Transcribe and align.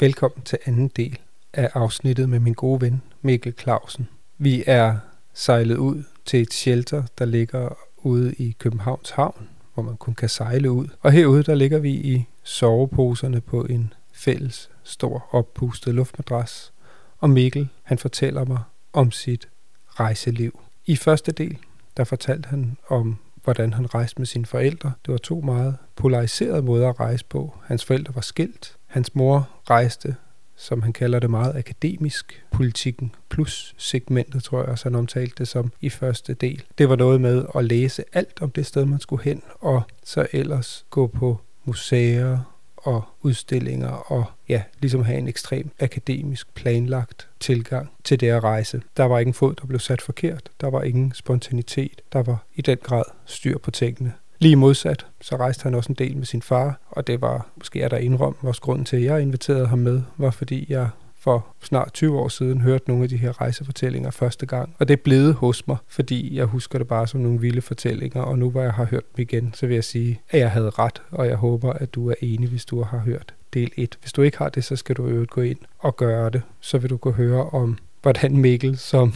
Velkommen 0.00 0.42
til 0.44 0.58
anden 0.64 0.88
del 0.88 1.18
af 1.52 1.70
afsnittet 1.74 2.28
med 2.28 2.38
min 2.40 2.54
gode 2.54 2.80
ven 2.80 3.02
Mikkel 3.22 3.54
Clausen. 3.60 4.08
Vi 4.38 4.64
er 4.66 4.96
sejlet 5.34 5.76
ud 5.76 6.02
til 6.24 6.40
et 6.40 6.52
shelter, 6.52 7.02
der 7.18 7.24
ligger 7.24 7.76
ude 7.96 8.34
i 8.34 8.56
Københavns 8.58 9.10
Havn, 9.10 9.48
hvor 9.74 9.82
man 9.82 9.96
kun 9.96 10.14
kan 10.14 10.28
sejle 10.28 10.70
ud. 10.70 10.86
Og 11.00 11.12
herude 11.12 11.42
der 11.42 11.54
ligger 11.54 11.78
vi 11.78 11.90
i 11.90 12.26
soveposerne 12.42 13.40
på 13.40 13.64
en 13.64 13.92
fælles 14.12 14.70
stor 14.82 15.28
oppustet 15.30 15.94
luftmadras. 15.94 16.72
Og 17.18 17.30
Mikkel, 17.30 17.68
han 17.82 17.98
fortæller 17.98 18.44
mig 18.44 18.62
om 18.92 19.10
sit 19.10 19.48
rejseliv. 19.88 20.60
I 20.86 20.96
første 20.96 21.32
del, 21.32 21.58
der 21.96 22.04
fortalte 22.04 22.48
han 22.48 22.76
om, 22.88 23.16
hvordan 23.44 23.72
han 23.72 23.94
rejste 23.94 24.18
med 24.18 24.26
sine 24.26 24.46
forældre. 24.46 24.92
Det 25.06 25.12
var 25.12 25.18
to 25.18 25.40
meget 25.40 25.76
polariserede 25.96 26.62
måder 26.62 26.88
at 26.88 27.00
rejse 27.00 27.24
på. 27.24 27.54
Hans 27.64 27.84
forældre 27.84 28.14
var 28.14 28.20
skilt. 28.20 28.76
Hans 28.94 29.14
mor 29.14 29.48
rejste, 29.70 30.16
som 30.56 30.82
han 30.82 30.92
kalder 30.92 31.18
det 31.18 31.30
meget 31.30 31.56
akademisk, 31.56 32.44
politikken 32.50 33.14
plus 33.28 33.74
segmentet, 33.78 34.42
tror 34.42 34.60
jeg 34.60 34.68
også 34.68 34.84
han 34.84 34.94
omtalte 34.94 35.34
det 35.38 35.48
som 35.48 35.72
i 35.80 35.90
første 35.90 36.34
del. 36.34 36.62
Det 36.78 36.88
var 36.88 36.96
noget 36.96 37.20
med 37.20 37.44
at 37.54 37.64
læse 37.64 38.04
alt 38.12 38.42
om 38.42 38.50
det 38.50 38.66
sted, 38.66 38.84
man 38.84 39.00
skulle 39.00 39.24
hen, 39.24 39.42
og 39.60 39.82
så 40.04 40.26
ellers 40.32 40.86
gå 40.90 41.06
på 41.06 41.40
museer, 41.64 42.38
og 42.76 43.02
udstillinger 43.22 43.88
og 43.88 44.24
ja, 44.48 44.62
ligesom 44.80 45.04
have 45.04 45.18
en 45.18 45.28
ekstrem 45.28 45.70
akademisk 45.80 46.54
planlagt 46.54 47.28
tilgang 47.40 47.90
til 48.04 48.20
det 48.20 48.28
at 48.28 48.44
rejse. 48.44 48.82
Der 48.96 49.04
var 49.04 49.18
ingen 49.18 49.34
fod, 49.34 49.54
der 49.54 49.66
blev 49.66 49.80
sat 49.80 50.02
forkert. 50.02 50.50
Der 50.60 50.70
var 50.70 50.82
ingen 50.82 51.12
spontanitet. 51.14 52.02
Der 52.12 52.22
var 52.22 52.44
i 52.54 52.62
den 52.62 52.78
grad 52.82 53.04
styr 53.24 53.58
på 53.58 53.70
tingene. 53.70 54.12
Lige 54.38 54.56
modsat, 54.56 55.06
så 55.20 55.36
rejste 55.36 55.62
han 55.62 55.74
også 55.74 55.92
en 55.92 55.96
del 55.98 56.16
med 56.16 56.26
sin 56.26 56.42
far, 56.42 56.80
og 56.90 57.06
det 57.06 57.20
var, 57.20 57.46
måske 57.56 57.80
er 57.80 57.88
der 57.88 57.96
indrøm, 57.96 58.36
vores 58.42 58.60
grund 58.60 58.86
til, 58.86 58.96
at 58.96 59.02
jeg 59.02 59.22
inviterede 59.22 59.66
ham 59.66 59.78
med, 59.78 60.02
var 60.16 60.30
fordi 60.30 60.66
jeg 60.68 60.88
for 61.18 61.46
snart 61.62 61.92
20 61.92 62.18
år 62.18 62.28
siden 62.28 62.60
hørte 62.60 62.84
nogle 62.88 63.02
af 63.02 63.08
de 63.08 63.16
her 63.16 63.40
rejsefortællinger 63.40 64.10
første 64.10 64.46
gang. 64.46 64.74
Og 64.78 64.88
det 64.88 65.00
blev 65.00 65.32
hos 65.32 65.66
mig, 65.66 65.76
fordi 65.88 66.36
jeg 66.36 66.44
husker 66.44 66.78
det 66.78 66.88
bare 66.88 67.06
som 67.06 67.20
nogle 67.20 67.40
vilde 67.40 67.62
fortællinger, 67.62 68.22
og 68.22 68.38
nu 68.38 68.50
hvor 68.50 68.62
jeg 68.62 68.72
har 68.72 68.84
hørt 68.84 69.16
dem 69.16 69.22
igen, 69.22 69.54
så 69.54 69.66
vil 69.66 69.74
jeg 69.74 69.84
sige, 69.84 70.20
at 70.30 70.40
jeg 70.40 70.50
havde 70.50 70.70
ret, 70.70 71.02
og 71.10 71.26
jeg 71.26 71.36
håber, 71.36 71.72
at 71.72 71.94
du 71.94 72.10
er 72.10 72.14
enig, 72.20 72.48
hvis 72.48 72.64
du 72.64 72.82
har 72.82 72.98
hørt 72.98 73.34
del 73.54 73.70
1. 73.76 73.98
Hvis 74.00 74.12
du 74.12 74.22
ikke 74.22 74.38
har 74.38 74.48
det, 74.48 74.64
så 74.64 74.76
skal 74.76 74.96
du 74.96 75.06
øvrigt 75.06 75.30
gå 75.30 75.40
ind 75.40 75.58
og 75.78 75.96
gøre 75.96 76.30
det. 76.30 76.42
Så 76.60 76.78
vil 76.78 76.90
du 76.90 76.96
kunne 76.96 77.14
høre 77.14 77.50
om, 77.50 77.78
hvordan 78.02 78.36
Mikkel 78.36 78.78
som 78.78 79.14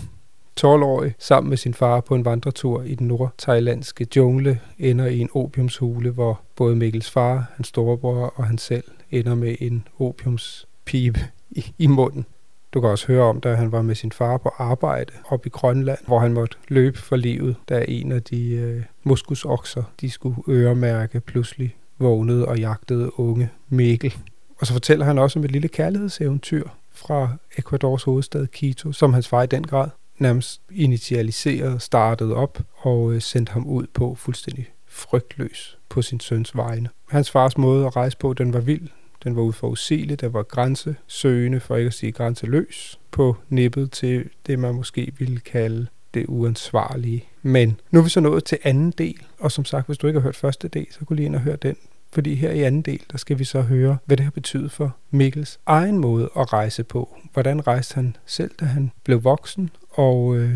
12-årig 0.65 1.15
sammen 1.19 1.49
med 1.49 1.57
sin 1.57 1.75
far 1.75 2.01
på 2.01 2.15
en 2.15 2.25
vandretur 2.25 2.83
i 2.83 2.95
den 2.95 3.09
nordthailandske 3.09 4.07
jungle 4.17 4.61
ender 4.79 5.07
i 5.07 5.19
en 5.19 5.29
opiumshule, 5.35 6.11
hvor 6.11 6.41
både 6.57 6.77
Mikkels 6.77 7.11
far, 7.11 7.53
hans 7.55 7.69
storebror 7.69 8.33
og 8.37 8.45
han 8.45 8.59
selv 8.59 8.85
ender 9.11 9.35
med 9.35 9.57
en 9.61 9.89
opiumspibe 9.99 11.21
i, 11.51 11.73
i 11.79 11.87
munden. 11.87 12.27
Du 12.75 12.81
kan 12.81 12.91
også 12.91 13.07
høre 13.07 13.23
om, 13.23 13.41
da 13.41 13.55
han 13.55 13.73
var 13.73 13.83
med 13.83 13.95
sin 13.95 14.13
far 14.13 14.37
på 14.37 14.49
arbejde 14.59 15.13
op 15.29 15.47
i 15.47 15.49
Grønland, 15.49 15.99
hvor 16.07 16.19
han 16.19 16.33
måtte 16.33 16.57
løbe 16.69 16.99
for 16.99 17.17
livet, 17.17 17.57
da 17.69 17.85
en 17.89 18.13
af 18.13 18.23
de 18.23 18.51
øh, 18.51 18.83
muskusokser, 19.05 19.83
de 20.01 20.11
skulle 20.11 20.37
øremærke, 20.49 21.21
pludselig 21.21 21.77
vågnede 21.99 22.49
og 22.49 22.59
jagtede 22.59 23.21
unge 23.21 23.51
Mikkel. 23.69 24.15
Og 24.59 24.67
så 24.67 24.73
fortæller 24.73 25.05
han 25.05 25.19
også 25.19 25.39
om 25.39 25.45
et 25.45 25.51
lille 25.51 25.69
kærlighedseventyr 25.69 26.69
fra 26.93 27.37
Ecuadors 27.59 28.03
hovedstad 28.03 28.47
Quito, 28.53 28.93
som 28.93 29.13
hans 29.13 29.29
far 29.29 29.43
i 29.43 29.47
den 29.47 29.67
grad 29.67 29.89
nærmest 30.21 30.63
initialiseret, 30.73 31.83
startede 31.83 32.35
op 32.35 32.59
og 32.77 33.13
øh, 33.13 33.23
sendte 33.23 33.53
ham 33.53 33.67
ud 33.67 33.87
på 33.95 34.15
fuldstændig 34.15 34.73
frygtløs 34.87 35.79
på 35.89 36.03
sin 36.03 36.21
søns 36.21 36.57
vegne. 36.57 36.89
Hans 37.09 37.31
fars 37.31 37.59
måde 37.59 37.87
at 37.87 37.97
rejse 37.97 38.17
på, 38.17 38.33
den 38.33 38.53
var 38.53 38.61
vild. 38.61 38.89
Den 39.25 39.37
var 39.37 39.43
uforudsigelig, 39.43 40.21
der 40.21 40.29
var 40.29 40.43
grænsesøgende, 40.43 41.61
for 41.61 41.77
ikke 41.77 41.89
at 41.89 41.95
sige 41.95 42.13
grænseløs, 42.13 43.01
på 43.11 43.37
nippet 43.49 43.93
til 43.93 44.31
det, 44.47 44.59
man 44.59 44.75
måske 44.75 45.13
ville 45.19 45.41
kalde 45.41 45.87
det 46.15 46.27
uansvarlige. 46.29 47.25
Men 47.43 47.81
nu 47.91 47.99
er 47.99 48.05
vi 48.05 48.11
så 48.11 48.21
nået 48.21 48.45
til 48.45 48.59
anden 48.63 48.91
del, 48.91 49.23
og 49.39 49.53
som 49.53 49.65
sagt, 49.65 49.87
hvis 49.87 49.99
du 49.99 50.07
ikke 50.07 50.21
har 50.21 50.25
hørt 50.25 50.37
første 50.37 50.69
del, 50.69 50.87
så 50.91 51.05
kunne 51.05 51.17
lige 51.17 51.27
ind 51.27 51.35
og 51.35 51.41
høre 51.41 51.57
den. 51.57 51.77
Fordi 52.13 52.35
her 52.35 52.51
i 52.51 52.63
anden 52.63 52.83
del, 52.83 53.03
der 53.13 53.19
skal 53.19 53.39
vi 53.39 53.45
så 53.45 53.61
høre, 53.61 53.99
hvad 54.05 54.17
det 54.17 54.25
har 54.25 54.31
betydet 54.31 54.73
for 54.73 54.97
Mikkels 55.11 55.61
egen 55.67 55.99
måde 55.99 56.31
at 56.39 56.53
rejse 56.53 56.85
på. 56.85 57.17
Hvordan 57.33 57.67
rejste 57.67 57.95
han 57.95 58.17
selv, 58.27 58.51
da 58.61 58.65
han 58.65 58.91
blev 59.05 59.25
voksen, 59.25 59.71
og 59.91 60.37
øh, 60.37 60.55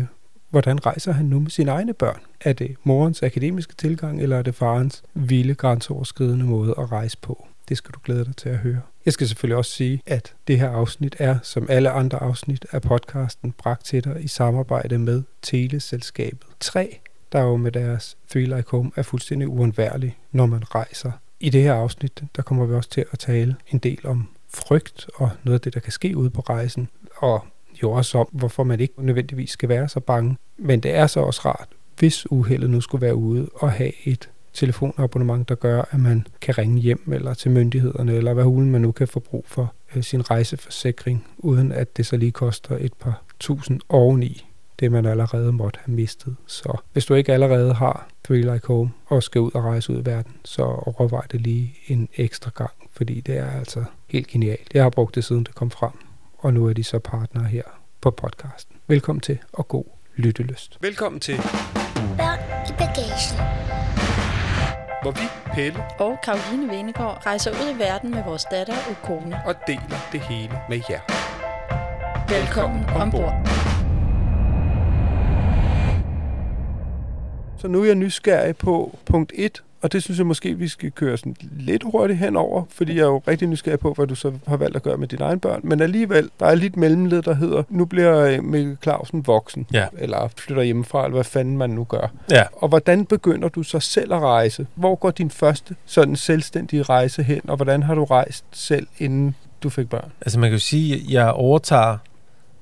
hvordan 0.49 0.85
rejser 0.85 1.11
han 1.11 1.25
nu 1.25 1.39
med 1.39 1.51
sine 1.51 1.71
egne 1.71 1.93
børn? 1.93 2.21
Er 2.41 2.53
det 2.53 2.75
morens 2.83 3.23
akademiske 3.23 3.75
tilgang, 3.75 4.21
eller 4.21 4.37
er 4.37 4.41
det 4.41 4.55
farens 4.55 5.03
vilde 5.13 5.55
grænseoverskridende 5.55 6.45
måde 6.45 6.75
at 6.77 6.91
rejse 6.91 7.17
på? 7.17 7.47
Det 7.69 7.77
skal 7.77 7.91
du 7.91 7.99
glæde 8.03 8.25
dig 8.25 8.35
til 8.35 8.49
at 8.49 8.57
høre. 8.57 8.81
Jeg 9.05 9.13
skal 9.13 9.27
selvfølgelig 9.27 9.57
også 9.57 9.71
sige, 9.71 10.01
at 10.05 10.33
det 10.47 10.59
her 10.59 10.69
afsnit 10.69 11.15
er, 11.19 11.37
som 11.43 11.67
alle 11.69 11.89
andre 11.89 12.17
afsnit 12.17 12.65
af 12.71 12.81
podcasten, 12.81 13.51
bragt 13.51 13.85
til 13.85 14.03
dig 14.03 14.23
i 14.23 14.27
samarbejde 14.27 14.97
med 14.97 15.23
Teleselskabet 15.41 16.47
3, 16.59 16.99
der 17.31 17.41
jo 17.41 17.57
med 17.57 17.71
deres 17.71 18.17
Three 18.29 18.45
Like 18.45 18.69
Home 18.71 18.91
er 18.95 19.01
fuldstændig 19.01 19.47
uundværlig, 19.47 20.17
når 20.31 20.45
man 20.45 20.75
rejser. 20.75 21.11
I 21.43 21.49
det 21.49 21.63
her 21.63 21.73
afsnit, 21.73 22.23
der 22.35 22.41
kommer 22.41 22.65
vi 22.65 22.73
også 22.73 22.89
til 22.89 23.05
at 23.11 23.19
tale 23.19 23.55
en 23.71 23.79
del 23.79 23.99
om 24.07 24.29
frygt 24.53 25.09
og 25.15 25.29
noget 25.43 25.59
af 25.59 25.61
det, 25.61 25.73
der 25.73 25.79
kan 25.79 25.91
ske 25.91 26.17
ude 26.17 26.29
på 26.29 26.41
rejsen, 26.41 26.89
og 27.15 27.45
jo 27.83 27.91
også 27.91 28.17
om, 28.17 28.27
hvorfor 28.31 28.63
man 28.63 28.79
ikke 28.79 29.05
nødvendigvis 29.05 29.49
skal 29.49 29.69
være 29.69 29.89
så 29.89 29.99
bange. 29.99 30.37
Men 30.57 30.79
det 30.79 30.95
er 30.95 31.07
så 31.07 31.19
også 31.19 31.41
rart, 31.45 31.67
hvis 31.99 32.31
uheldet 32.31 32.69
nu 32.69 32.81
skulle 32.81 33.01
være 33.01 33.15
ude, 33.15 33.49
og 33.55 33.71
have 33.71 33.91
et 34.07 34.29
telefonabonnement, 34.53 35.49
der 35.49 35.55
gør, 35.55 35.81
at 35.91 35.99
man 35.99 36.27
kan 36.41 36.57
ringe 36.57 36.81
hjem 36.81 37.11
eller 37.13 37.33
til 37.33 37.51
myndighederne, 37.51 38.13
eller 38.13 38.33
hvad 38.33 38.43
hulen 38.43 38.71
man 38.71 38.81
nu 38.81 38.91
kan 38.91 39.07
få 39.07 39.19
brug 39.19 39.45
for 39.47 39.73
øh, 39.95 40.03
sin 40.03 40.31
rejseforsikring, 40.31 41.27
uden 41.37 41.71
at 41.71 41.97
det 41.97 42.05
så 42.05 42.17
lige 42.17 42.31
koster 42.31 42.77
et 42.79 42.93
par 42.93 43.23
tusind 43.39 43.81
oveni 43.89 44.52
det, 44.83 44.91
man 44.91 45.05
allerede 45.05 45.51
måtte 45.51 45.79
have 45.85 45.95
mistet. 45.95 46.35
Så 46.47 46.77
hvis 46.93 47.05
du 47.05 47.13
ikke 47.13 47.33
allerede 47.33 47.73
har 47.73 48.07
Three 48.23 48.41
Like 48.41 48.67
Home 48.67 48.91
og 49.05 49.23
skal 49.23 49.41
ud 49.41 49.51
og 49.53 49.63
rejse 49.63 49.93
ud 49.93 50.01
i 50.01 50.05
verden, 50.05 50.33
så 50.45 50.63
overvej 50.63 51.21
det 51.31 51.41
lige 51.41 51.75
en 51.87 52.09
ekstra 52.15 52.51
gang, 52.55 52.71
fordi 52.91 53.21
det 53.21 53.37
er 53.37 53.51
altså 53.59 53.83
helt 54.07 54.27
genialt. 54.27 54.67
Jeg 54.73 54.83
har 54.83 54.89
brugt 54.89 55.15
det 55.15 55.23
siden 55.23 55.43
det 55.43 55.55
kom 55.55 55.71
frem, 55.71 55.91
og 56.37 56.53
nu 56.53 56.67
er 56.67 56.73
de 56.73 56.83
så 56.83 56.99
partnere 56.99 57.45
her 57.45 57.63
på 58.01 58.11
podcasten. 58.11 58.75
Velkommen 58.87 59.21
til 59.21 59.39
og 59.53 59.67
god 59.67 59.85
lyttelyst. 60.15 60.77
Velkommen 60.81 61.19
til 61.19 61.35
Børn 62.17 62.39
i 62.69 62.71
bagagen. 62.77 63.37
hvor 65.01 65.11
vi, 65.11 65.53
Pelle, 65.53 65.83
og 65.99 66.17
Karoline 66.23 66.69
Venegård 66.71 67.25
rejser 67.25 67.51
ud 67.51 67.75
i 67.75 67.79
verden 67.79 68.11
med 68.11 68.23
vores 68.23 68.45
datter 68.51 68.73
og 68.89 68.95
kone. 69.03 69.39
og 69.45 69.55
deler 69.67 70.09
det 70.11 70.19
hele 70.19 70.53
med 70.69 70.81
jer. 70.89 70.99
Velkommen 72.29 72.85
ombord. 72.85 73.62
Så 77.63 77.67
nu 77.69 77.81
er 77.81 77.85
jeg 77.85 77.95
nysgerrig 77.95 78.57
på 78.57 78.99
punkt 79.05 79.31
1, 79.35 79.63
og 79.81 79.91
det 79.91 80.03
synes 80.03 80.17
jeg 80.17 80.25
måske, 80.27 80.57
vi 80.57 80.67
skal 80.67 80.91
køre 80.91 81.17
sådan 81.17 81.35
lidt 81.51 81.83
hurtigt 81.91 82.19
henover, 82.19 82.63
fordi 82.69 82.95
jeg 82.95 83.01
er 83.01 83.05
jo 83.07 83.21
rigtig 83.27 83.47
nysgerrig 83.47 83.79
på, 83.79 83.93
hvad 83.93 84.07
du 84.07 84.15
så 84.15 84.31
har 84.47 84.57
valgt 84.57 84.75
at 84.75 84.83
gøre 84.83 84.97
med 84.97 85.07
dine 85.07 85.25
egne 85.25 85.39
børn. 85.39 85.59
Men 85.63 85.81
alligevel, 85.81 86.29
der 86.39 86.45
er 86.45 86.55
lidt 86.55 86.77
mellemled, 86.77 87.21
der 87.21 87.33
hedder, 87.33 87.63
nu 87.69 87.85
bliver 87.85 88.17
øh, 88.19 88.43
Mikkel 88.43 88.77
Clausen 88.83 89.27
voksen, 89.27 89.67
Ja. 89.73 89.85
eller 89.97 90.27
flytter 90.37 90.63
hjemmefra, 90.63 91.03
eller 91.03 91.13
hvad 91.15 91.23
fanden 91.23 91.57
man 91.57 91.69
nu 91.69 91.83
gør. 91.83 92.07
Ja. 92.31 92.43
Og 92.53 92.67
hvordan 92.69 93.05
begynder 93.05 93.49
du 93.49 93.63
så 93.63 93.79
selv 93.79 94.13
at 94.13 94.19
rejse? 94.21 94.67
Hvor 94.75 94.95
går 94.95 95.11
din 95.11 95.29
første 95.29 95.75
sådan 95.85 96.15
selvstændige 96.15 96.83
rejse 96.83 97.23
hen, 97.23 97.41
og 97.49 97.55
hvordan 97.55 97.83
har 97.83 97.95
du 97.95 98.03
rejst 98.03 98.45
selv, 98.51 98.87
inden 98.99 99.35
du 99.63 99.69
fik 99.69 99.89
børn? 99.89 100.11
Altså 100.21 100.39
man 100.39 100.49
kan 100.49 100.55
jo 100.55 100.63
sige, 100.63 100.95
at 100.95 101.01
jeg 101.09 101.31
overtager 101.31 101.97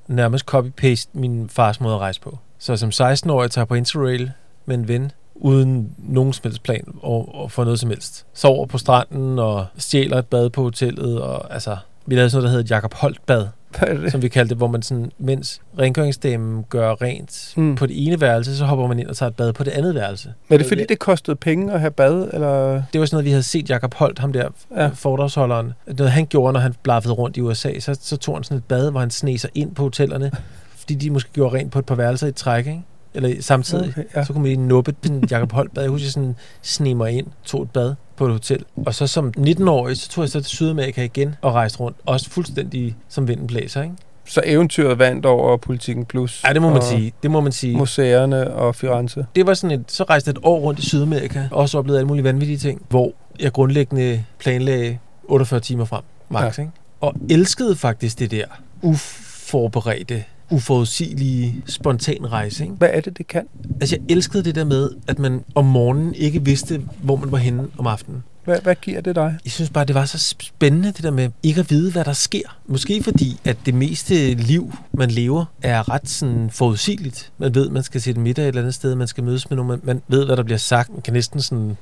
nærmest 0.08 0.46
copy-paste 0.56 1.08
min 1.14 1.50
fars 1.50 1.82
måde 1.82 1.94
at 1.96 2.00
rejse 2.00 2.22
på. 2.22 2.38
Så 2.58 2.78
som 2.78 2.90
16-årig 2.90 3.52
tager 3.52 3.62
jeg 3.64 3.68
på 3.68 3.76
Interrail 3.76 4.32
med 4.72 4.78
en 4.80 4.88
ven, 4.88 5.12
uden 5.36 5.90
nogen 5.98 6.34
som 6.34 6.42
helst 6.44 6.64
plan 6.64 6.84
og, 7.02 7.36
og 7.36 7.52
for 7.52 7.64
noget 7.64 7.80
som 7.80 7.90
helst. 7.90 8.26
Sover 8.34 8.66
på 8.66 8.78
stranden 8.78 9.40
og 9.40 9.66
stjæler 9.78 10.18
et 10.18 10.26
bad 10.28 10.50
på 10.50 10.62
hotellet. 10.64 11.22
Og, 11.22 11.54
altså, 11.54 11.78
vi 12.06 12.16
lavede 12.16 12.30
sådan 12.30 12.42
noget, 12.42 12.44
der 12.54 12.58
hedder 12.58 12.64
et 12.64 12.72
Jacob 12.72 12.94
Holt 12.94 13.26
bad, 13.26 13.48
som 14.12 14.22
vi 14.22 14.28
kaldte 14.28 14.50
det, 14.50 14.58
hvor 14.58 14.68
man 14.68 14.82
sådan, 14.82 15.12
mens 15.18 15.62
rengøringsdamen 15.80 16.64
gør 16.70 17.02
rent 17.02 17.54
Mm. 17.58 17.76
på 17.76 17.86
det 17.86 18.08
ene 18.08 18.22
værelse, 18.22 18.58
så 18.58 18.66
hopper 18.66 18.88
man 18.88 19.00
ind 19.00 19.08
og 19.08 19.16
tager 19.18 19.30
et 19.30 19.36
bad 19.36 19.54
på 19.54 19.64
det 19.64 19.72
andet 19.72 19.96
værelse. 19.96 20.34
Men 20.48 20.54
er 20.54 20.58
det 20.58 20.68
fordi, 20.68 20.86
det 20.90 21.00
kostede 21.00 21.36
penge 21.36 21.74
at 21.74 21.80
have 21.80 21.92
bad? 21.92 22.30
Eller? 22.34 22.82
Det 22.94 23.00
var 23.00 23.06
sådan 23.06 23.16
noget, 23.16 23.26
vi 23.26 23.30
havde 23.30 23.44
set 23.44 23.70
Jacob 23.70 23.94
Holt, 23.94 24.20
ham 24.20 24.34
der 24.34 24.48
Ja. 24.76 24.84
ja. 24.84 24.90
foredragsholderen. 24.94 25.74
Noget 25.98 26.12
han 26.12 26.26
gjorde, 26.26 26.54
når 26.54 26.60
han 26.60 26.76
blaffede 26.84 27.14
rundt 27.14 27.38
i 27.38 27.42
USA, 27.42 27.80
så, 27.80 27.98
så 28.02 28.18
tog 28.18 28.36
han 28.36 28.44
sådan 28.44 28.58
et 28.58 28.64
bad, 28.64 28.92
hvor 28.92 29.00
han 29.00 29.12
sneg 29.12 29.40
sig 29.40 29.50
ind 29.56 29.76
på 29.76 29.84
hotellerne, 29.84 30.32
fordi 30.80 30.96
de 30.96 31.10
måske 31.10 31.30
gjorde 31.34 31.56
rent 31.58 31.72
på 31.72 31.80
et 31.80 31.86
par 31.86 31.96
værelser 31.96 32.28
i 32.28 32.32
træk, 32.32 32.68
ikke? 32.68 32.82
Eller 33.14 33.42
samtidig. 33.42 33.90
Okay, 33.90 34.04
ja. 34.16 34.24
Så 34.24 34.34
kunne 34.34 34.42
man 34.42 34.52
lige 34.52 34.68
nuppe 34.68 34.96
den 35.04 35.28
Jacob 35.32 35.52
Holt 35.52 35.74
bad. 35.74 35.84
Jeg 35.84 35.90
husker, 35.90 36.06
jeg 36.06 36.12
sådan 36.12 36.36
sne 36.62 36.96
mig 36.96 37.12
ind, 37.12 37.28
tog 37.46 37.64
et 37.64 37.72
bad 37.72 37.96
på 38.16 38.26
et 38.26 38.32
hotel. 38.32 38.66
Og 38.86 38.96
så 38.96 39.08
som 39.08 39.34
19-årig, 39.38 39.98
så 39.98 40.10
tog 40.10 40.22
jeg 40.22 40.30
så 40.30 40.42
til 40.42 40.50
Sydamerika 40.50 41.04
igen 41.04 41.36
og 41.42 41.54
rejste 41.54 41.80
rundt. 41.80 41.98
Også 42.06 42.30
fuldstændig 42.30 42.96
som 43.10 43.28
vinden 43.28 43.48
blæser, 43.48 43.84
ikke? 43.84 43.96
Så 44.26 44.42
eventyret 44.46 45.00
vandt 45.00 45.26
over 45.26 45.58
Politikken 45.58 46.06
Plus. 46.06 46.44
Ja, 46.48 46.54
det 46.54 46.62
må 46.62 46.70
man 46.70 46.82
sige. 46.82 47.14
Det 47.24 47.32
må 47.32 47.42
man 47.42 47.52
sige. 47.52 47.78
Museerne 47.78 48.54
og 48.54 48.76
Firenze. 48.76 49.26
Det 49.36 49.48
var 49.48 49.54
sådan 49.54 49.80
et, 49.80 49.92
så 49.92 50.04
rejste 50.04 50.28
jeg 50.28 50.32
et 50.32 50.40
år 50.44 50.60
rundt 50.60 50.80
i 50.80 50.86
Sydamerika, 50.86 51.44
og 51.52 51.58
også 51.58 51.78
oplevede 51.78 52.00
alle 52.00 52.08
mulige 52.08 52.24
vanvittige 52.24 52.58
ting, 52.58 52.82
hvor 52.90 53.12
jeg 53.40 53.52
grundlæggende 53.52 54.24
planlagde 54.40 54.98
48 55.24 55.60
timer 55.60 55.86
frem, 55.86 56.04
max, 56.30 56.58
ja. 56.58 56.64
ikke? 56.64 56.74
Og 57.02 57.14
elskede 57.30 57.76
faktisk 57.76 58.20
det 58.20 58.32
der 58.32 58.46
uforberedte, 58.82 60.24
uforudsigelige, 60.52 61.64
spontan 61.66 62.32
rejse, 62.32 62.64
ikke? 62.64 62.76
Hvad 62.76 62.90
er 62.94 63.02
det, 63.02 63.18
det 63.18 63.28
kan? 63.28 63.48
Altså, 63.82 63.96
jeg 63.96 64.16
elskede 64.16 64.44
det 64.44 64.56
der 64.56 64.64
med, 64.66 64.90
at 65.08 65.20
man 65.20 65.44
om 65.56 65.66
morgenen 65.66 66.14
ikke 66.14 66.46
vidste, 66.46 66.82
hvor 67.04 67.16
man 67.16 67.32
var 67.32 67.38
henne 67.38 67.68
om 67.78 67.88
aftenen. 67.88 68.24
Hvad, 68.44 68.62
hvad 68.62 68.76
giver 68.76 69.02
det 69.02 69.16
dig? 69.16 69.38
Jeg 69.46 69.52
synes 69.52 69.70
bare, 69.70 69.86
det 69.86 69.96
var 69.96 70.06
så 70.06 70.18
spændende, 70.18 70.88
det 70.88 71.04
der 71.04 71.12
med 71.12 71.30
ikke 71.44 71.60
at 71.60 71.70
vide, 71.70 71.92
hvad 71.92 72.06
der 72.06 72.14
sker. 72.14 72.58
Måske 72.68 73.04
fordi, 73.04 73.40
at 73.46 73.58
det 73.66 73.74
meste 73.74 74.34
liv, 74.34 74.74
man 74.94 75.12
lever, 75.12 75.46
er 75.62 75.90
ret 75.90 76.10
sådan 76.10 76.50
forudsigeligt. 76.50 77.32
Man 77.38 77.56
ved, 77.56 77.70
man 77.70 77.84
skal 77.84 78.02
se 78.02 78.14
middag 78.14 78.44
et 78.44 78.48
eller 78.48 78.62
andet 78.62 78.74
sted, 78.74 78.96
man 78.96 79.08
skal 79.08 79.24
mødes 79.24 79.50
med 79.50 79.56
nogen, 79.56 79.70
man, 79.70 79.80
man 79.84 80.02
ved, 80.08 80.26
hvad 80.26 80.38
der 80.38 80.44
bliver 80.44 80.58
sagt. 80.58 80.90
Man 80.90 81.02
kan 81.02 81.14
næsten 81.14 81.42
sådan 81.42 81.78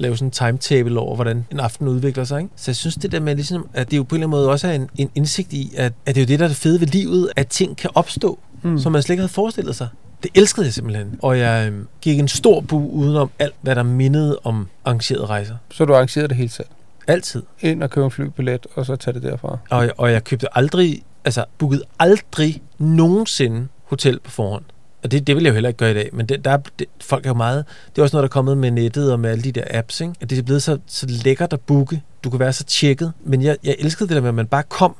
lave 0.00 0.16
sådan 0.16 0.26
en 0.26 0.30
timetable 0.30 1.00
over, 1.00 1.14
hvordan 1.14 1.46
en 1.52 1.60
aften 1.60 1.88
udvikler 1.88 2.24
sig. 2.24 2.38
Ikke? 2.40 2.50
Så 2.56 2.70
jeg 2.70 2.76
synes 2.76 2.94
det 2.94 3.12
der 3.12 3.20
med, 3.20 3.34
ligesom, 3.34 3.68
at 3.74 3.90
det 3.90 3.96
jo 3.96 4.02
på 4.02 4.14
en 4.14 4.22
eller 4.22 4.26
anden 4.26 4.38
måde 4.40 4.50
også 4.50 4.68
er 4.68 4.72
en, 4.72 4.88
en 4.96 5.10
indsigt 5.14 5.52
i, 5.52 5.72
at, 5.76 5.92
at 6.06 6.14
det 6.14 6.20
er 6.20 6.24
jo 6.24 6.28
det, 6.28 6.38
der 6.38 6.44
er 6.44 6.48
det 6.48 6.56
fede 6.56 6.80
ved 6.80 6.86
livet, 6.86 7.30
at 7.36 7.48
ting 7.48 7.76
kan 7.76 7.90
opstå, 7.94 8.38
Mm. 8.62 8.78
som 8.78 8.92
man 8.92 9.02
slet 9.02 9.12
ikke 9.14 9.20
havde 9.20 9.32
forestillet 9.32 9.76
sig. 9.76 9.88
Det 10.22 10.30
elskede 10.34 10.66
jeg 10.66 10.72
simpelthen. 10.74 11.18
Og 11.22 11.38
jeg 11.38 11.66
øhm, 11.68 11.86
gik 12.00 12.18
en 12.18 12.28
stor 12.28 12.60
bu 12.60 12.88
udenom 12.88 13.30
alt, 13.38 13.54
hvad 13.60 13.74
der 13.74 13.82
mindede 13.82 14.38
om 14.44 14.68
arrangerede 14.84 15.26
rejser. 15.26 15.54
Så 15.70 15.84
du 15.84 15.94
arrangerede 15.94 16.28
det 16.28 16.36
hele 16.36 16.48
selv? 16.48 16.66
Altid. 17.06 17.42
Ind 17.60 17.82
og 17.82 17.90
købe 17.90 18.04
en 18.04 18.10
flybillet, 18.10 18.66
og 18.74 18.86
så 18.86 18.96
tage 18.96 19.14
det 19.14 19.22
derfra? 19.22 19.58
Og, 19.70 19.90
og 19.96 20.12
jeg 20.12 20.24
købte 20.24 20.58
aldrig, 20.58 21.02
altså 21.24 21.44
bookede 21.58 21.82
aldrig 21.98 22.62
nogensinde 22.78 23.68
hotel 23.84 24.20
på 24.20 24.30
forhånd. 24.30 24.64
Og 25.02 25.10
det, 25.10 25.26
det 25.26 25.36
vil 25.36 25.42
jeg 25.44 25.50
jo 25.50 25.54
heller 25.54 25.68
ikke 25.68 25.78
gøre 25.78 25.90
i 25.90 25.94
dag, 25.94 26.10
men 26.12 26.26
det, 26.26 26.44
der 26.44 26.50
er, 26.50 26.58
det, 26.78 26.86
folk 27.00 27.26
er 27.26 27.30
jo 27.30 27.34
meget... 27.34 27.64
Det 27.86 27.98
er 27.98 28.02
også 28.02 28.16
noget, 28.16 28.22
der 28.22 28.28
er 28.28 28.32
kommet 28.32 28.58
med 28.58 28.70
nettet 28.70 29.12
og 29.12 29.20
med 29.20 29.30
alle 29.30 29.42
de 29.42 29.52
der 29.52 29.64
apps, 29.70 30.00
ikke? 30.00 30.14
At 30.20 30.30
det 30.30 30.38
er 30.38 30.42
blevet 30.42 30.62
så, 30.62 30.78
så 30.86 31.06
lækkert 31.08 31.52
at 31.52 31.60
booke. 31.60 32.02
Du 32.24 32.30
kan 32.30 32.38
være 32.38 32.52
så 32.52 32.64
tjekket. 32.64 33.12
Men 33.24 33.42
jeg, 33.42 33.56
jeg 33.64 33.76
elskede 33.78 34.08
det 34.08 34.14
der 34.14 34.20
med, 34.20 34.28
at 34.28 34.34
man 34.34 34.46
bare 34.46 34.62
kom 34.62 34.96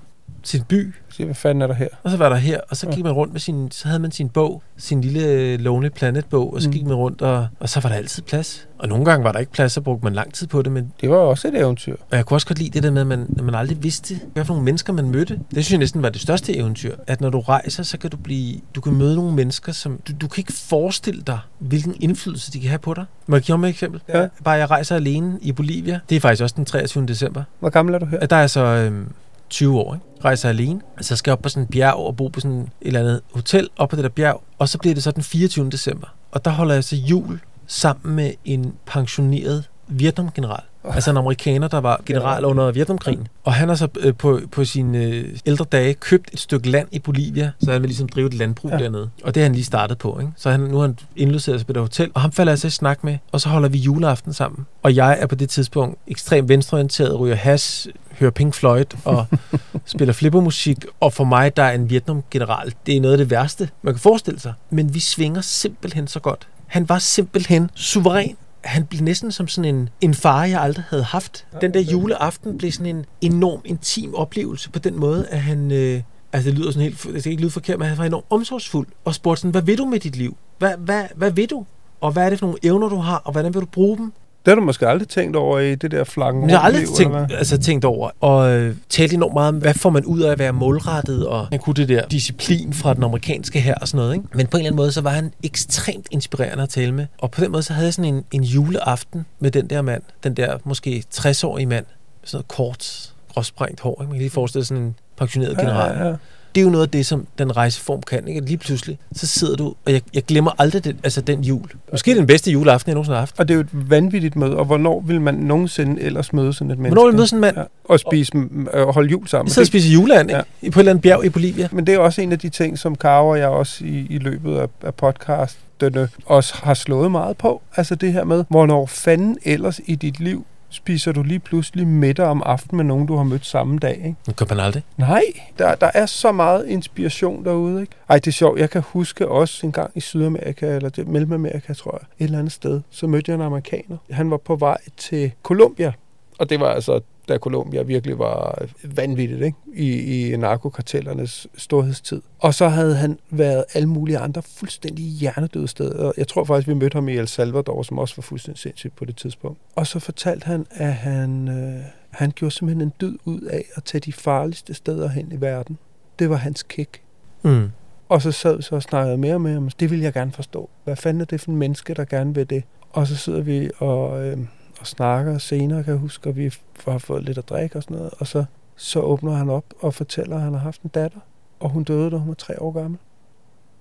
en 0.55 0.63
by, 0.69 0.95
Sige, 1.11 1.27
hvad 1.27 1.35
fanden 1.35 1.63
er 1.63 1.67
der 1.67 1.75
her? 1.75 1.89
og 2.03 2.11
så 2.11 2.17
var 2.17 2.29
der 2.29 2.37
her, 2.37 2.61
og 2.71 2.77
så 2.77 2.87
Ja. 2.87 2.95
gik 2.95 3.05
man 3.05 3.13
rundt 3.13 3.33
med 3.33 3.41
sin, 3.41 3.71
så 3.71 3.89
havde 3.89 4.01
man 4.01 4.13
sin 4.13 4.29
bog, 4.29 4.63
sin 4.77 5.01
lille 5.01 5.25
øh, 5.29 5.61
Lonely 5.61 5.89
Planet 5.89 6.25
bog, 6.27 6.55
og 6.55 6.63
så 6.63 6.69
Mm. 6.69 6.73
gik 6.73 6.85
man 6.85 6.95
rundt, 6.95 7.23
og, 7.23 7.47
og 7.61 7.69
så 7.69 7.81
var 7.81 7.89
der 7.89 7.97
altid 7.97 8.23
plads. 8.23 8.67
Og 8.79 8.89
nogle 8.89 9.05
gange 9.05 9.25
var 9.25 9.33
der 9.33 9.39
ikke 9.39 9.53
plads, 9.53 9.73
så 9.73 9.81
brugte 9.81 10.05
man 10.05 10.13
lang 10.13 10.35
tid 10.35 10.47
på 10.47 10.63
det, 10.63 10.73
men 10.73 10.93
Det 11.01 11.11
var 11.11 11.17
også 11.17 11.49
et 11.49 11.55
eventyr. 11.59 11.97
og 12.11 12.17
jeg 12.17 12.27
kunne 12.27 12.37
også 12.37 12.47
godt 12.47 12.59
lide 12.59 12.71
det 12.71 12.83
der 12.83 12.91
med, 12.91 13.01
at 13.01 13.07
man, 13.07 13.35
at 13.39 13.45
man 13.45 13.55
aldrig 13.55 13.83
vidste, 13.83 14.21
hvad 14.33 14.45
for 14.45 14.55
nogle 14.55 14.65
mennesker 14.65 14.93
man 14.93 15.11
mødte. 15.11 15.35
Det 15.35 15.43
synes 15.53 15.71
jeg 15.71 15.79
næsten 15.79 16.03
var 16.03 16.09
det 16.09 16.21
største 16.21 16.57
eventyr. 16.57 16.97
At 17.07 17.21
når 17.21 17.31
du 17.31 17.41
rejser, 17.41 17.83
så 17.83 17.99
kan 17.99 18.11
du 18.11 18.17
blive, 18.17 18.61
du 18.75 18.81
kan 18.81 18.93
møde 18.95 19.17
nogle 19.17 19.33
mennesker, 19.35 19.73
som 19.73 20.01
du, 20.09 20.13
du 20.21 20.29
kan 20.29 20.41
ikke 20.41 20.53
forestille 20.53 21.23
dig, 21.23 21.39
hvilken 21.59 21.95
indflydelse 22.01 22.53
de 22.53 22.61
kan 22.61 22.69
have 22.69 22.79
på 22.79 22.95
dig. 22.95 23.05
Må 23.27 23.37
jeg 23.37 23.43
give 23.43 23.59
mig 23.59 23.67
et 23.67 23.71
eksempel? 23.71 24.01
Ja. 24.09 24.27
Bare 24.45 24.55
jeg 24.55 24.71
rejser 24.71 24.97
alene 24.97 25.39
i 25.43 25.53
Bolivia. 25.53 26.01
Det 26.09 26.17
er 26.17 26.21
faktisk 26.21 26.43
også 26.43 26.55
den 26.57 26.65
23. 26.65 27.07
december. 27.07 27.43
Hvor 27.61 27.69
gammel 27.71 27.95
er 27.95 27.99
du 27.99 28.07
her? 28.07 28.27
Der 28.27 28.37
er 28.37 28.47
så 28.47 28.61
øhm, 28.61 29.09
20 29.51 29.79
år, 29.79 29.95
ikke? 29.95 30.07
Rejser 30.25 30.49
alene. 30.49 30.81
Så 31.01 31.17
skal 31.17 31.31
jeg 31.31 31.33
op 31.33 31.43
på 31.43 31.49
sådan 31.49 31.63
en 31.63 31.69
bjerg 31.69 31.95
og 31.95 32.17
bo 32.17 32.29
på 32.29 32.41
sådan 32.41 32.61
et 32.61 32.69
eller 32.81 33.01
andet 33.01 33.21
hotel 33.33 33.69
op 33.77 33.89
på 33.89 33.97
det 33.97 34.05
der 34.05 34.11
bjerg. 34.11 34.43
Og 34.59 34.69
så 34.69 34.79
bliver 34.79 34.95
det 34.95 35.03
så 35.03 35.11
den 35.11 35.23
24. 35.23 35.71
december. 35.71 36.07
Og 36.33 36.45
der 36.45 36.51
holder 36.51 36.75
jeg 36.75 36.85
så 36.85 36.97
jul 36.97 37.41
sammen 37.67 38.17
med 38.17 38.33
en 38.45 38.75
pensioneret 38.87 39.69
Vietnamgeneral, 39.89 40.63
Altså 40.85 41.11
en 41.11 41.17
amerikaner, 41.17 41.69
der 41.69 41.79
var 41.81 42.01
general 42.07 42.45
under 42.45 42.71
Vietnamkrigen. 42.73 43.29
Og 43.45 43.53
han 43.55 43.69
har 43.69 43.75
så 43.77 43.89
øh, 44.01 44.15
på, 44.15 44.41
på 44.53 44.65
sine 44.65 45.05
øh, 45.05 45.39
ældre 45.47 45.65
dage 45.73 45.95
købt 45.95 46.31
et 46.33 46.41
stykke 46.41 46.71
land 46.71 46.89
i 46.93 46.99
Bolivia, 46.99 47.51
så 47.65 47.73
han 47.73 47.83
vil 47.83 47.89
ligesom 47.89 48.09
drive 48.09 48.27
et 48.27 48.35
landbrug 48.35 48.71
Ja. 48.71 48.79
dernede. 48.79 49.11
Og 49.25 49.35
det 49.35 49.41
har 49.41 49.45
han 49.45 49.55
lige 49.55 49.65
startet 49.65 49.99
på, 49.99 50.19
ikke? 50.21 50.33
Så 50.37 50.51
han, 50.51 50.61
nu 50.61 50.75
har 50.77 50.83
han 50.83 50.99
indlogeret 51.17 51.61
sig 51.61 51.67
på 51.67 51.73
det 51.73 51.83
hotel, 51.83 52.11
og 52.15 52.21
ham 52.21 52.33
falder 52.33 52.53
jeg 52.53 52.59
så 52.59 52.67
i 52.67 52.71
snak 52.71 53.05
med, 53.05 53.19
og 53.33 53.41
så 53.41 53.49
holder 53.49 53.69
vi 53.69 53.79
juleaften 53.79 54.33
sammen. 54.33 54.67
Og 54.83 54.97
jeg 54.97 55.19
er 55.21 55.27
på 55.27 55.35
det 55.35 55.49
tidspunkt 55.51 55.99
ekstremt 56.07 56.49
venstreorienteret, 56.49 57.21
ryger 57.21 57.35
hash, 57.37 57.89
hører 58.19 58.31
Pink 58.31 58.55
Floyd 58.55 58.85
og 59.05 59.27
spiller 59.87 60.13
flippermusik. 60.13 60.85
Og 61.01 61.13
for 61.13 61.25
mig, 61.25 61.57
der 61.57 61.63
er 61.63 61.73
en 61.73 61.91
Vietnam-general, 61.91 62.75
det 62.87 62.97
er 62.97 63.01
noget 63.01 63.13
af 63.15 63.19
det 63.19 63.31
værste, 63.31 63.69
man 63.83 63.95
kan 63.95 64.01
forestille 64.01 64.41
sig. 64.41 64.53
Men 64.71 64.95
vi 64.95 65.01
svinger 65.01 65.41
simpelthen 65.41 66.07
så 66.07 66.21
godt. 66.21 66.49
Han 66.67 66.89
var 66.89 66.99
simpelthen 66.99 67.71
suveræn 67.75 68.37
han 68.65 68.87
blev 68.87 69.03
næsten 69.03 69.33
som 69.33 69.49
sådan 69.49 69.75
en, 69.75 69.89
en 70.01 70.15
far, 70.15 70.45
jeg 70.45 70.61
aldrig 70.61 70.85
havde 70.89 71.03
haft. 71.03 71.47
Den 71.61 71.75
der 71.75 71.81
juleaften 71.81 72.59
blev 72.59 72.73
sådan 72.73 72.97
en 72.97 73.07
enorm 73.21 73.61
intim 73.65 74.15
oplevelse 74.15 74.71
på 74.71 74.79
den 74.79 74.97
måde, 74.97 75.27
at 75.29 75.41
han... 75.41 75.71
Øh, 75.71 76.03
altså 76.33 76.51
det 76.51 76.59
lyder 76.59 76.71
sådan 76.71 76.83
helt... 76.83 77.03
Det 77.03 77.21
skal 77.21 77.31
ikke 77.31 77.43
lyde 77.43 77.51
forkert, 77.51 77.79
men 77.79 77.89
han 77.89 77.99
var 77.99 78.05
enormt 78.05 78.27
omsorgsfuld 78.31 78.87
og 79.05 79.15
spurgte 79.15 79.41
sådan, 79.41 79.51
hvad 79.51 79.63
vil 79.63 79.79
du 79.79 79.85
med 79.85 80.01
dit 80.01 80.17
liv? 80.17 80.37
Hvad, 80.59 80.77
hvad, 80.77 81.05
hvad 81.15 81.31
vil 81.31 81.51
du? 81.51 81.67
Og 82.01 82.13
hvad 82.13 82.25
er 82.25 82.31
det 82.31 82.39
for 82.39 82.47
nogle 82.47 82.59
evner, 82.63 82.89
du 82.89 82.97
har, 82.97 83.17
og 83.17 83.33
hvordan 83.33 83.55
vil 83.55 83.61
du 83.61 83.67
bruge 83.67 83.99
dem? 83.99 84.13
Det 84.45 84.51
har 84.51 84.55
du 84.55 84.61
måske 84.63 84.89
aldrig 84.89 85.09
tænkt 85.09 85.37
over 85.37 85.59
i 85.59 85.75
det 85.75 85.91
der 85.91 86.05
flanken. 86.05 86.41
Men 86.41 86.51
jeg 86.51 86.59
har 86.59 86.67
aldrig 86.67 86.89
tænkt, 86.97 87.17
altså, 87.17 87.59
tænkt 87.59 87.85
over, 87.85 88.11
og 88.21 88.51
øh, 88.51 88.77
talt 88.89 89.13
enormt 89.13 89.35
meget 89.35 89.49
om, 89.49 89.57
hvad 89.57 89.75
får 89.75 89.91
man 89.91 90.05
ud 90.05 90.21
af 90.21 90.33
at 90.33 90.39
være 90.39 90.53
målrettet, 90.53 91.27
og 91.27 91.47
han 91.51 91.59
kunne 91.59 91.75
det 91.75 91.89
der 91.89 92.07
disciplin 92.07 92.73
fra 92.73 92.95
den 92.95 93.05
amerikanske 93.05 93.61
her 93.61 93.75
og 93.75 93.89
sådan 93.89 93.99
noget. 93.99 94.15
Ikke? 94.15 94.27
Men 94.35 94.47
på 94.47 94.57
en 94.57 94.61
eller 94.61 94.69
anden 94.69 94.77
måde, 94.77 94.93
så 94.93 95.01
var 95.01 95.11
han 95.11 95.33
ekstremt 95.43 96.07
inspirerende 96.11 96.63
at 96.63 96.69
tale 96.69 96.93
med. 96.93 97.07
Og 97.19 97.31
på 97.31 97.41
den 97.41 97.53
måde, 97.53 97.63
så 97.63 97.73
havde 97.73 97.87
jeg 97.87 97.95
sådan 97.95 98.15
en, 98.15 98.25
en 98.33 98.45
juleaften 98.45 99.27
med 99.41 99.51
den 99.51 99.67
der 99.71 99.83
mand, 99.83 100.03
den 100.25 100.35
der 100.37 100.59
måske 100.65 101.05
60-årige 101.15 101.67
mand, 101.67 101.85
sådan 102.25 102.37
noget 102.37 102.49
kort, 102.49 103.13
gråsprængt 103.35 103.81
hår. 103.81 103.97
Ikke? 104.01 104.09
Man 104.09 104.13
kan 104.13 104.19
lige 104.21 104.31
forestille 104.31 104.65
sådan 104.65 104.83
en 104.83 104.95
pensioneret 105.17 105.59
general. 105.59 105.99
Ja, 105.99 106.09
ja. 106.09 106.15
Det 106.55 106.61
er 106.61 106.65
jo 106.65 106.71
noget 106.71 106.83
af 106.85 106.91
det, 106.91 107.07
som 107.07 107.27
den 107.39 107.57
rejseform 107.57 108.03
kan. 108.03 108.29
Ikke? 108.29 108.41
Lige 108.41 108.57
pludselig, 108.57 108.99
så 109.13 109.27
sidder 109.27 109.57
du, 109.57 109.75
og 109.87 109.93
jeg, 109.93 110.03
jeg 110.15 110.23
glemmer 110.25 110.51
aldrig 110.59 110.85
det, 110.85 110.97
altså 111.05 111.21
den 111.21 111.45
jul. 111.45 111.69
Måske 111.93 112.15
den 112.17 112.27
bedste 112.27 112.51
juleaften, 112.51 112.89
jeg 112.91 112.95
nogensinde 112.95 113.15
har 113.17 113.21
haft. 113.21 113.35
Og 113.41 113.49
det 113.49 113.55
er 113.55 113.57
jo 113.57 113.61
et 113.61 113.91
vanvittigt 113.91 114.37
møde, 114.37 114.57
og 114.57 114.65
hvornår 114.65 115.01
vil 115.07 115.21
man 115.21 115.35
nogensinde 115.35 116.03
ellers 116.03 116.33
møde 116.33 116.53
sådan 116.53 116.71
et 116.71 116.79
menneske? 116.79 116.95
Hvornår 116.95 117.07
vil 117.07 117.13
du 117.13 117.17
møde 117.17 117.27
sådan 117.27 117.37
en 117.39 117.41
mand? 117.41 117.57
Ja. 117.59 117.63
Og 117.85 118.01
spise, 118.01 118.33
m- 118.35 118.77
og 118.79 118.95
holde 118.95 119.11
jul 119.11 119.29
sammen. 119.29 119.53
Det- 119.55 119.67
spiser 119.67 119.93
juleand, 119.93 120.31
ikke? 120.31 120.43
Ja. 120.63 120.71
På 120.71 120.79
et 120.81 120.83
eller 120.83 120.91
andet 120.93 121.03
bjerg 121.03 121.25
i 121.25 121.29
Bolivia. 121.29 121.69
Men 121.73 121.87
det 121.87 121.95
er 121.95 121.99
også 121.99 122.23
en 122.23 122.33
af 122.33 122.39
de 122.39 122.49
ting, 122.49 122.79
som 122.79 122.95
Karo 122.97 123.29
og 123.29 123.39
jeg 123.39 123.49
også 123.49 123.85
i, 123.85 124.07
i 124.11 124.19
løbet 124.19 124.57
af, 124.57 124.67
af 124.83 124.95
podcastene 124.95 126.09
også 126.27 126.55
har 126.63 126.75
slået 126.75 127.11
meget 127.11 127.37
på. 127.37 127.63
Altså 127.77 127.95
det 127.95 128.13
her 128.13 128.25
med, 128.25 128.45
hvornår 128.49 128.87
fanden 128.87 129.39
ellers 129.45 129.81
i 129.87 129.95
dit 129.95 130.21
liv 130.21 130.47
spiser 130.71 131.13
du 131.13 131.23
lige 131.23 131.39
pludselig 131.39 131.87
middag 131.87 132.27
om 132.27 132.43
aftenen 132.47 132.77
med 132.77 132.85
nogen, 132.85 133.07
du 133.07 133.17
har 133.17 133.25
mødt 133.25 133.47
samme 133.47 133.79
dag. 133.79 133.97
Ikke? 133.97 134.17
Det 134.39 134.51
man 134.51 134.61
aldrig. 134.61 134.83
Nej, 134.97 135.23
der, 135.59 135.75
der 135.75 135.91
er 135.95 136.07
så 136.07 136.33
meget 136.33 136.67
inspiration 136.67 137.45
derude. 137.45 137.81
Ikke? 137.81 137.93
Ej, 138.09 138.17
det 138.17 138.27
er 138.27 138.33
sjovt. 138.33 138.61
Jeg 138.61 138.71
kan 138.71 138.83
huske 138.87 139.29
også 139.29 139.67
en 139.67 139.73
gang 139.73 139.91
i 139.95 140.01
Sydamerika, 140.01 140.77
eller 140.77 140.89
det, 140.89 141.09
Mellemamerika, 141.09 141.73
tror 141.73 141.99
jeg, 142.01 142.07
et 142.19 142.25
eller 142.25 142.39
andet 142.39 142.53
sted, 142.53 142.81
så 142.91 143.07
mødte 143.07 143.31
jeg 143.31 143.35
en 143.35 143.43
amerikaner. 143.43 143.97
Han 144.11 144.31
var 144.31 144.37
på 144.37 144.57
vej 144.57 144.79
til 144.97 145.33
Colombia, 145.43 145.93
og 146.39 146.51
det 146.51 146.61
var 146.61 146.71
altså, 146.71 147.01
da 147.31 147.39
Colombia 147.39 147.83
virkelig 147.83 148.19
var 148.19 148.67
vanvittigt 148.85 149.43
ikke? 149.43 149.57
I, 149.75 150.33
i 150.33 150.37
narkokartellernes 150.37 151.47
storhedstid. 151.57 152.23
Og 152.39 152.55
så 152.55 152.69
havde 152.69 152.97
han 152.97 153.19
været 153.31 153.65
alle 153.75 153.89
mulige 153.89 154.19
andre 154.19 154.43
fuldstændig 154.43 155.05
hjernedøde 155.05 155.69
steder. 155.69 156.13
Jeg 156.17 156.29
tror 156.29 156.45
faktisk, 156.45 156.69
vi 156.69 156.75
mødte 156.75 156.95
ham 156.95 157.09
i 157.09 157.17
El 157.17 157.29
Salvador, 157.29 157.83
som 157.83 157.99
også 157.99 158.17
var 158.17 158.23
fuldstændig 158.23 158.59
sindssygt 158.59 158.97
på 158.97 159.05
det 159.05 159.17
tidspunkt. 159.17 159.59
Og 159.77 159.87
så 159.87 159.99
fortalte 159.99 160.45
han, 160.45 160.67
at 160.71 160.95
han, 160.95 161.49
øh, 161.49 161.85
han 162.11 162.31
gjorde 162.31 162.55
simpelthen 162.55 162.83
en 162.83 162.93
dyd 163.01 163.19
ud 163.25 163.41
af 163.41 163.65
at 163.75 163.85
tage 163.85 164.01
de 164.01 164.13
farligste 164.13 164.75
steder 164.75 165.09
hen 165.09 165.33
i 165.33 165.41
verden. 165.41 165.79
Det 166.19 166.31
var 166.31 166.37
hans 166.37 166.63
kick. 166.63 167.03
Mm. 167.43 167.71
Og 168.09 168.23
så 168.23 168.33
sad 168.33 168.57
vi 168.57 168.63
så 168.63 168.75
og 168.75 168.83
snakkede 168.83 169.19
mere 169.19 169.39
med 169.39 169.53
ham. 169.53 169.69
Det 169.81 169.91
vil 169.91 170.01
jeg 170.01 170.13
gerne 170.13 170.33
forstå. 170.33 170.71
Hvad 170.85 170.97
fanden 170.97 171.21
er 171.21 171.25
det 171.25 171.41
for 171.41 171.51
en 171.51 171.57
menneske, 171.57 171.95
der 171.95 172.05
gerne 172.05 172.35
vil 172.35 172.51
det? 172.51 172.65
Og 172.91 173.07
så 173.07 173.17
sidder 173.17 173.41
vi 173.41 173.71
og, 173.79 174.27
øh, 174.27 174.39
og 174.81 174.87
snakker 174.87 175.39
senere, 175.39 175.85
kan 175.85 175.93
jeg 175.93 176.01
huske, 176.01 176.29
og 176.29 176.37
vi 176.37 176.55
har 176.89 176.99
fået 176.99 177.25
lidt 177.25 177.39
at 177.39 177.49
drikke 177.49 177.77
og 177.77 177.83
sådan 177.83 177.97
noget. 177.97 178.13
Og 178.19 178.27
så, 178.27 178.45
så 178.77 179.01
åbner 179.01 179.33
han 179.33 179.51
op 179.51 179.65
og 179.81 179.95
fortæller, 179.95 180.37
at 180.37 180.43
han 180.43 180.53
har 180.53 180.61
haft 180.61 180.83
en 180.83 180.91
datter, 180.95 181.21
og 181.61 181.71
hun 181.71 181.85
døde, 181.85 182.11
da 182.11 182.17
hun 182.17 182.29
var 182.29 182.35
tre 182.35 182.63
år 182.63 182.73
gammel. 182.73 182.99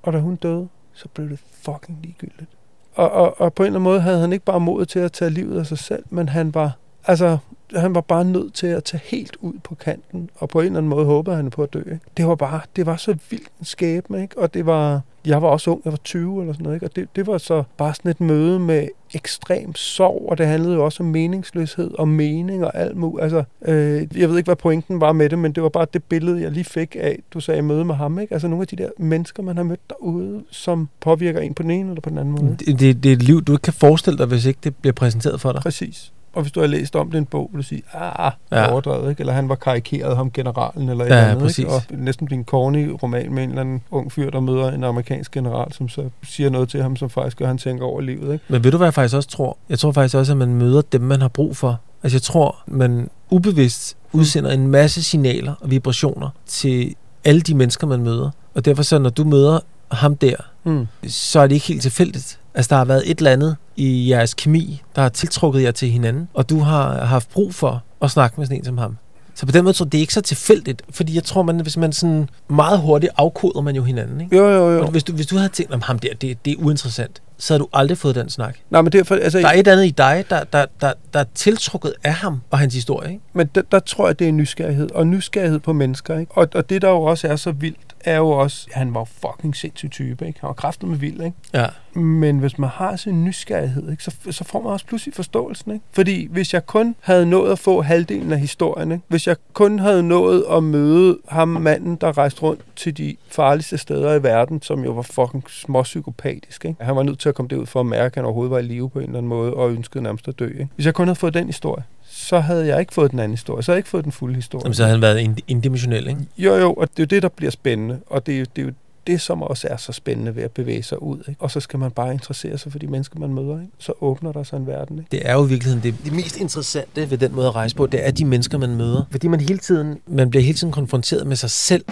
Og 0.01 0.13
da 0.13 0.19
hun 0.19 0.35
døde, 0.35 0.67
så 0.93 1.07
blev 1.07 1.29
det 1.29 1.39
fucking 1.39 1.99
ligegyldigt. 2.01 2.49
Og, 2.93 3.11
og, 3.11 3.41
og 3.41 3.53
på 3.53 3.63
en 3.63 3.67
eller 3.67 3.79
anden 3.79 3.83
måde 3.83 4.01
havde 4.01 4.19
han 4.19 4.33
ikke 4.33 4.45
bare 4.45 4.59
mod 4.59 4.85
til 4.85 4.99
at 4.99 5.11
tage 5.11 5.31
livet 5.31 5.59
af 5.59 5.65
sig 5.65 5.77
selv, 5.77 6.03
men 6.09 6.29
han 6.29 6.53
var, 6.53 6.77
altså, 7.05 7.37
han 7.75 7.95
var 7.95 8.01
bare 8.01 8.25
nødt 8.25 8.53
til 8.53 8.67
at 8.67 8.83
tage 8.83 9.01
helt 9.05 9.37
ud 9.41 9.53
på 9.63 9.75
kanten, 9.75 10.29
og 10.35 10.49
på 10.49 10.59
en 10.59 10.65
eller 10.65 10.77
anden 10.77 10.89
måde 10.89 11.05
håbede 11.05 11.35
han 11.35 11.49
på 11.49 11.63
at 11.63 11.73
dø. 11.73 11.79
Ikke? 11.79 11.99
Det 12.17 12.27
var 12.27 12.35
bare, 12.35 12.61
det 12.75 12.85
var 12.85 12.95
så 12.95 13.17
vildt 13.29 13.47
en 13.59 13.65
skæbne, 13.65 14.21
ikke? 14.21 14.37
og 14.37 14.53
det 14.53 14.65
var, 14.65 15.01
jeg 15.25 15.41
var 15.41 15.47
også 15.47 15.71
ung, 15.71 15.81
jeg 15.85 15.91
var 15.93 15.99
20 16.03 16.41
eller 16.41 16.53
sådan 16.53 16.63
noget, 16.63 16.75
ikke? 16.75 16.85
og 16.85 16.95
det, 16.95 17.07
det 17.15 17.27
var 17.27 17.37
så 17.37 17.63
bare 17.77 17.93
sådan 17.93 18.11
et 18.11 18.21
møde 18.21 18.59
med 18.59 18.87
ekstrem 19.13 19.75
sorg, 19.75 20.25
og 20.29 20.37
det 20.37 20.45
handlede 20.45 20.73
jo 20.73 20.85
også 20.85 21.03
om 21.03 21.09
meningsløshed 21.09 21.91
og 21.99 22.07
mening 22.07 22.65
og 22.65 22.75
alt 22.75 22.97
muligt. 22.97 23.23
Altså, 23.23 23.43
øh, 23.65 24.07
jeg 24.17 24.29
ved 24.29 24.37
ikke, 24.37 24.47
hvad 24.47 24.55
pointen 24.55 25.01
var 25.01 25.11
med 25.11 25.29
det, 25.29 25.39
men 25.39 25.51
det 25.51 25.63
var 25.63 25.69
bare 25.69 25.87
det 25.93 26.03
billede, 26.03 26.41
jeg 26.41 26.51
lige 26.51 26.63
fik 26.63 26.95
af, 26.99 27.19
du 27.33 27.39
sagde, 27.39 27.61
møde 27.61 27.85
med 27.85 27.95
ham. 27.95 28.19
Ikke? 28.19 28.33
Altså 28.33 28.47
nogle 28.47 28.61
af 28.61 28.67
de 28.67 28.75
der 28.75 28.89
mennesker, 28.97 29.43
man 29.43 29.57
har 29.57 29.63
mødt 29.63 29.89
derude, 29.89 30.43
som 30.51 30.89
påvirker 30.99 31.39
en 31.39 31.53
på 31.53 31.63
den 31.63 31.71
ene 31.71 31.89
eller 31.89 32.01
på 32.01 32.09
den 32.09 32.17
anden 32.17 32.31
måde. 32.31 32.55
Det, 32.59 32.79
det, 32.79 33.03
det 33.03 33.09
er 33.09 33.13
et 33.13 33.23
liv, 33.23 33.41
du 33.41 33.51
ikke 33.51 33.61
kan 33.61 33.73
forestille 33.73 34.17
dig, 34.17 34.25
hvis 34.27 34.45
ikke 34.45 34.59
det 34.63 34.75
bliver 34.75 34.93
præsenteret 34.93 35.41
for 35.41 35.51
dig. 35.51 35.61
Præcis. 35.61 36.13
Og 36.39 36.43
hvis 36.43 36.51
du 36.51 36.59
har 36.59 36.67
læst 36.67 36.95
om 36.95 37.07
det 37.11 37.15
i 37.15 37.17
en 37.17 37.25
bog, 37.25 37.49
vil 37.53 37.57
du 37.61 37.67
sige, 37.67 37.81
ah, 37.93 38.31
Ja. 38.51 38.71
overdrevet, 38.71 39.09
ikke? 39.09 39.19
Eller 39.19 39.33
han 39.33 39.49
var 39.49 39.55
karikeret, 39.55 40.15
ham 40.17 40.31
generalen, 40.31 40.89
eller 40.89 41.05
et 41.05 41.09
Ja, 41.09 41.15
andet, 41.25 41.39
præcis. 41.43 41.57
ikke? 41.59 41.71
Og 41.71 41.81
næsten 41.91 42.25
blive 42.25 42.37
en 42.37 42.45
corny 42.45 42.87
roman 43.03 43.33
med 43.33 43.43
en 43.43 43.49
eller 43.49 43.61
anden 43.61 43.81
ung 43.91 44.11
fyr, 44.11 44.29
der 44.29 44.39
møder 44.39 44.71
en 44.71 44.83
amerikansk 44.83 45.31
general, 45.31 45.73
som 45.73 45.89
så 45.89 46.09
siger 46.23 46.49
noget 46.49 46.69
til 46.69 46.81
ham, 46.81 46.95
som 46.95 47.09
faktisk 47.09 47.37
gør, 47.37 47.47
han 47.47 47.57
tænker 47.57 47.85
over 47.85 48.01
livet, 48.01 48.33
ikke? 48.33 48.45
Men 48.47 48.63
ved 48.63 48.71
du, 48.71 48.77
hvad 48.77 48.87
jeg 48.87 48.93
faktisk 48.93 49.15
også 49.15 49.29
tror? 49.29 49.57
Jeg 49.69 49.79
tror 49.79 49.91
faktisk 49.91 50.15
også, 50.15 50.31
at 50.33 50.37
man 50.37 50.53
møder 50.55 50.81
dem, 50.81 51.01
man 51.01 51.21
har 51.21 51.27
brug 51.27 51.57
for. 51.57 51.79
Altså 52.03 52.15
jeg 52.15 52.21
tror, 52.21 52.55
man 52.67 53.09
ubevidst 53.29 53.97
udsender 54.13 54.51
en 54.51 54.67
masse 54.67 55.03
signaler 55.03 55.53
og 55.61 55.71
vibrationer 55.71 56.29
til 56.47 56.95
alle 57.25 57.41
de 57.41 57.55
mennesker, 57.55 57.87
man 57.87 58.03
møder. 58.03 58.29
Og 58.55 58.65
derfor 58.65 58.83
så, 58.83 58.99
når 58.99 59.09
du 59.09 59.23
møder 59.23 59.59
ham 59.91 60.15
der, 60.17 60.35
Mm. 60.63 60.87
så 61.07 61.39
er 61.39 61.47
det 61.47 61.55
ikke 61.55 61.67
helt 61.67 61.81
tilfældigt. 61.81 62.39
Altså, 62.53 62.69
der 62.69 62.75
har 62.77 62.85
været 62.85 63.11
et 63.11 63.17
eller 63.17 63.31
andet 63.31 63.55
i 63.79 64.09
jeres 64.09 64.33
kemi, 64.33 64.81
der 64.95 65.01
har 65.01 65.09
tiltrukket 65.09 65.63
jer 65.63 65.71
til 65.71 65.89
hinanden, 65.89 66.27
og 66.33 66.49
du 66.49 66.59
har 66.59 67.05
haft 67.05 67.29
brug 67.29 67.55
for 67.55 67.83
at 68.01 68.11
snakke 68.11 68.35
med 68.37 68.45
sådan 68.45 68.57
en 68.57 68.65
som 68.65 68.77
ham. 68.77 68.97
Så 69.35 69.45
på 69.45 69.51
den 69.51 69.63
måde 69.63 69.73
tror 69.73 69.85
jeg, 69.85 69.91
det 69.91 69.97
er 69.97 70.01
ikke 70.01 70.13
så 70.13 70.21
tilfældigt, 70.21 70.81
fordi 70.91 71.15
jeg 71.15 71.23
tror, 71.23 71.41
man, 71.41 71.59
hvis 71.59 71.77
man 71.77 71.93
sådan 71.93 72.29
meget 72.49 72.79
hurtigt 72.79 73.13
afkoder 73.17 73.61
man 73.61 73.75
jo 73.75 73.83
hinanden. 73.83 74.21
Ikke? 74.21 74.37
Jo, 74.37 74.49
jo, 74.49 74.71
jo. 74.71 74.81
Og 74.81 74.91
hvis 74.91 75.03
du, 75.03 75.13
hvis 75.13 75.27
du 75.27 75.35
havde 75.35 75.49
tænkt 75.49 75.73
om 75.73 75.81
ham 75.81 75.99
der, 75.99 76.13
det, 76.13 76.45
det 76.45 76.53
er 76.53 76.57
uinteressant, 76.57 77.21
så 77.37 77.53
havde 77.53 77.59
du 77.59 77.67
aldrig 77.73 77.97
fået 77.97 78.15
den 78.15 78.29
snak. 78.29 78.57
Nej, 78.69 78.81
men 78.81 78.91
derfor, 78.91 79.15
altså, 79.15 79.39
Der 79.39 79.47
er 79.47 79.59
et 79.59 79.67
andet 79.67 79.85
i 79.85 79.89
dig, 79.89 80.25
der, 80.29 80.43
der, 80.43 80.65
der, 80.81 80.93
der 81.13 81.19
er 81.19 81.25
tiltrukket 81.35 81.93
af 82.03 82.13
ham 82.13 82.41
og 82.49 82.59
hans 82.59 82.73
historie. 82.73 83.09
Ikke? 83.09 83.21
men 83.33 83.49
der, 83.55 83.61
der 83.71 83.79
tror 83.79 84.07
jeg, 84.07 84.19
det 84.19 84.27
er 84.27 84.31
nysgerrighed, 84.31 84.91
og 84.91 85.07
nysgerrighed 85.07 85.59
på 85.59 85.73
mennesker, 85.73 86.19
ikke? 86.19 86.31
Og, 86.35 86.47
og 86.55 86.69
det, 86.69 86.81
der 86.81 86.89
jo 86.89 87.01
også 87.01 87.27
er 87.27 87.35
så 87.35 87.51
vildt, 87.51 87.95
er 87.99 88.17
jo 88.17 88.29
også, 88.29 88.67
han 88.71 88.93
var 88.93 89.03
fucking 89.03 89.55
sindssyg 89.55 89.91
type, 89.91 90.27
ikke? 90.27 90.39
Han 90.39 90.47
var 90.47 90.53
kraftet 90.53 90.89
med 90.89 90.97
vild, 90.97 91.21
ikke? 91.21 91.37
Ja. 91.53 91.65
Men 91.93 92.39
hvis 92.39 92.59
man 92.59 92.69
har 92.69 92.95
sin 92.95 93.23
nysgerrighed, 93.25 93.91
ikke, 93.91 94.03
så, 94.03 94.15
så 94.31 94.43
får 94.43 94.61
man 94.61 94.71
også 94.71 94.85
pludselig 94.85 95.13
forståelsen. 95.15 95.71
Ikke? 95.71 95.85
Fordi 95.91 96.27
hvis 96.31 96.53
jeg 96.53 96.65
kun 96.65 96.95
havde 96.99 97.25
nået 97.25 97.51
at 97.51 97.59
få 97.59 97.81
halvdelen 97.81 98.31
af 98.31 98.39
historien, 98.39 98.91
ikke? 98.91 99.03
hvis 99.07 99.27
jeg 99.27 99.35
kun 99.53 99.79
havde 99.79 100.03
nået 100.03 100.45
at 100.51 100.63
møde 100.63 101.17
ham 101.27 101.47
manden, 101.47 101.95
der 101.95 102.17
rejste 102.17 102.41
rundt 102.41 102.61
til 102.75 102.97
de 102.97 103.15
farligste 103.27 103.77
steder 103.77 104.13
i 104.13 104.23
verden, 104.23 104.61
som 104.61 104.83
jo 104.83 104.91
var 104.91 105.01
fucking 105.01 105.43
småpsykopatisk. 105.49 106.65
Ikke? 106.65 106.83
Han 106.83 106.95
var 106.95 107.03
nødt 107.03 107.19
til 107.19 107.29
at 107.29 107.35
komme 107.35 107.49
derud 107.49 107.65
for 107.65 107.79
at 107.79 107.85
mærke, 107.85 108.05
at 108.05 108.15
han 108.15 108.25
overhovedet 108.25 108.51
var 108.51 108.59
i 108.59 108.61
live 108.63 108.89
på 108.89 108.99
en 108.99 109.05
eller 109.05 109.17
anden 109.17 109.29
måde, 109.29 109.53
og 109.53 109.71
ønskede 109.71 110.03
nærmest 110.03 110.27
at 110.27 110.39
dø. 110.39 110.47
Ikke? 110.47 110.67
Hvis 110.75 110.85
jeg 110.85 110.93
kun 110.93 111.07
havde 111.07 111.15
fået 111.19 111.33
den 111.33 111.45
historie, 111.45 111.83
så 112.11 112.39
havde 112.39 112.67
jeg 112.67 112.79
ikke 112.79 112.93
fået 112.93 113.11
den 113.11 113.19
anden 113.19 113.33
historie. 113.33 113.63
Så 113.63 113.71
havde 113.71 113.75
jeg 113.75 113.79
ikke 113.79 113.89
fået 113.89 114.03
den 114.03 114.11
fulde 114.11 114.35
historie. 114.35 114.61
Jamen, 114.65 114.73
så 114.73 114.83
havde 114.83 114.95
han 114.95 115.01
været 115.01 115.19
ind- 115.19 115.37
indimensionel. 115.47 116.07
Ikke? 116.07 116.21
Jo, 116.37 116.55
jo, 116.55 116.73
og 116.73 116.89
det 116.89 116.99
er 116.99 117.03
jo 117.03 117.05
det, 117.05 117.23
der 117.23 117.29
bliver 117.29 117.51
spændende, 117.51 117.99
og 118.07 118.25
det 118.25 118.35
er 118.35 118.39
jo 118.39 118.45
det, 118.55 118.61
er 118.61 118.65
jo 118.65 118.73
det 119.07 119.21
som 119.21 119.43
også 119.43 119.67
er 119.67 119.77
så 119.77 119.91
spændende 119.91 120.35
ved 120.35 120.43
at 120.43 120.51
bevæge 120.51 120.83
sig 120.83 121.03
ud. 121.03 121.23
Ikke? 121.27 121.41
Og 121.41 121.51
så 121.51 121.59
skal 121.59 121.79
man 121.79 121.91
bare 121.91 122.13
interessere 122.13 122.57
sig 122.57 122.71
for 122.71 122.79
de 122.79 122.87
mennesker, 122.87 123.19
man 123.19 123.33
møder. 123.33 123.61
Ikke? 123.61 123.71
Så 123.77 123.93
åbner 124.01 124.31
der 124.31 124.43
sig 124.43 124.57
en 124.57 124.67
verden. 124.67 124.99
Ikke? 124.99 125.07
Det 125.11 125.21
er 125.29 125.33
jo 125.33 125.45
i 125.45 125.49
virkeligheden 125.49 125.83
det, 125.83 126.05
det 126.05 126.13
mest 126.13 126.37
interessante 126.37 127.11
ved 127.11 127.17
den 127.17 127.35
måde 127.35 127.47
at 127.47 127.55
rejse 127.55 127.75
på, 127.75 127.87
det 127.87 128.07
er 128.07 128.11
de 128.11 128.25
mennesker, 128.25 128.57
man 128.57 128.75
møder. 128.75 129.03
Fordi 129.11 129.27
man 129.27 129.39
hele 129.39 129.59
tiden, 129.59 129.99
man 130.07 130.29
bliver 130.29 130.43
hele 130.43 130.57
tiden 130.57 130.73
konfronteret 130.73 131.27
med 131.27 131.35
sig 131.35 131.49
selv. 131.49 131.85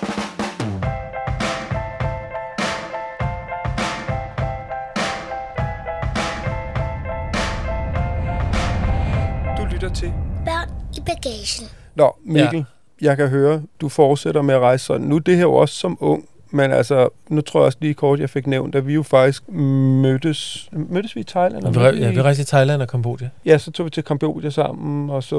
Du 9.57 9.65
lytter 9.73 9.89
til. 9.93 10.13
Børn 10.45 10.69
i 10.97 10.99
bagagen. 11.05 11.67
Nå, 11.95 12.15
Mikkel, 12.25 12.65
ja. 13.01 13.07
jeg 13.07 13.17
kan 13.17 13.27
høre, 13.27 13.61
du 13.81 13.89
fortsætter 13.89 14.41
med 14.41 14.55
at 14.55 14.61
rejse 14.61 14.85
sådan. 14.85 15.07
Nu 15.07 15.15
er 15.15 15.19
det 15.19 15.35
her 15.35 15.43
jo 15.43 15.53
også 15.53 15.75
som 15.75 15.97
ung, 15.99 16.25
men 16.57 16.71
altså, 16.71 17.09
nu 17.29 17.41
tror 17.41 17.59
jeg 17.59 17.65
også 17.65 17.77
lige 17.81 17.93
kort, 17.93 18.19
jeg 18.19 18.29
fik 18.29 18.47
nævnt, 18.47 18.75
at 18.75 18.87
vi 18.87 18.93
jo 18.93 19.03
faktisk 19.03 19.49
mødtes, 19.49 20.69
mødtes 20.71 21.15
vi 21.15 21.21
i 21.21 21.23
Thailand? 21.23 21.63
Og 21.63 21.75
vi, 21.75 21.79
mødtes 21.79 22.01
ja, 22.01 22.09
vi 22.09 22.21
rejste 22.21 22.43
til 22.43 22.49
Thailand 22.49 22.81
og 22.81 22.87
Kambodja. 22.87 23.29
Ja, 23.45 23.57
så 23.57 23.71
tog 23.71 23.85
vi 23.85 23.89
til 23.89 24.03
Cambodia 24.03 24.49
sammen, 24.49 25.09
og 25.09 25.23
så 25.23 25.37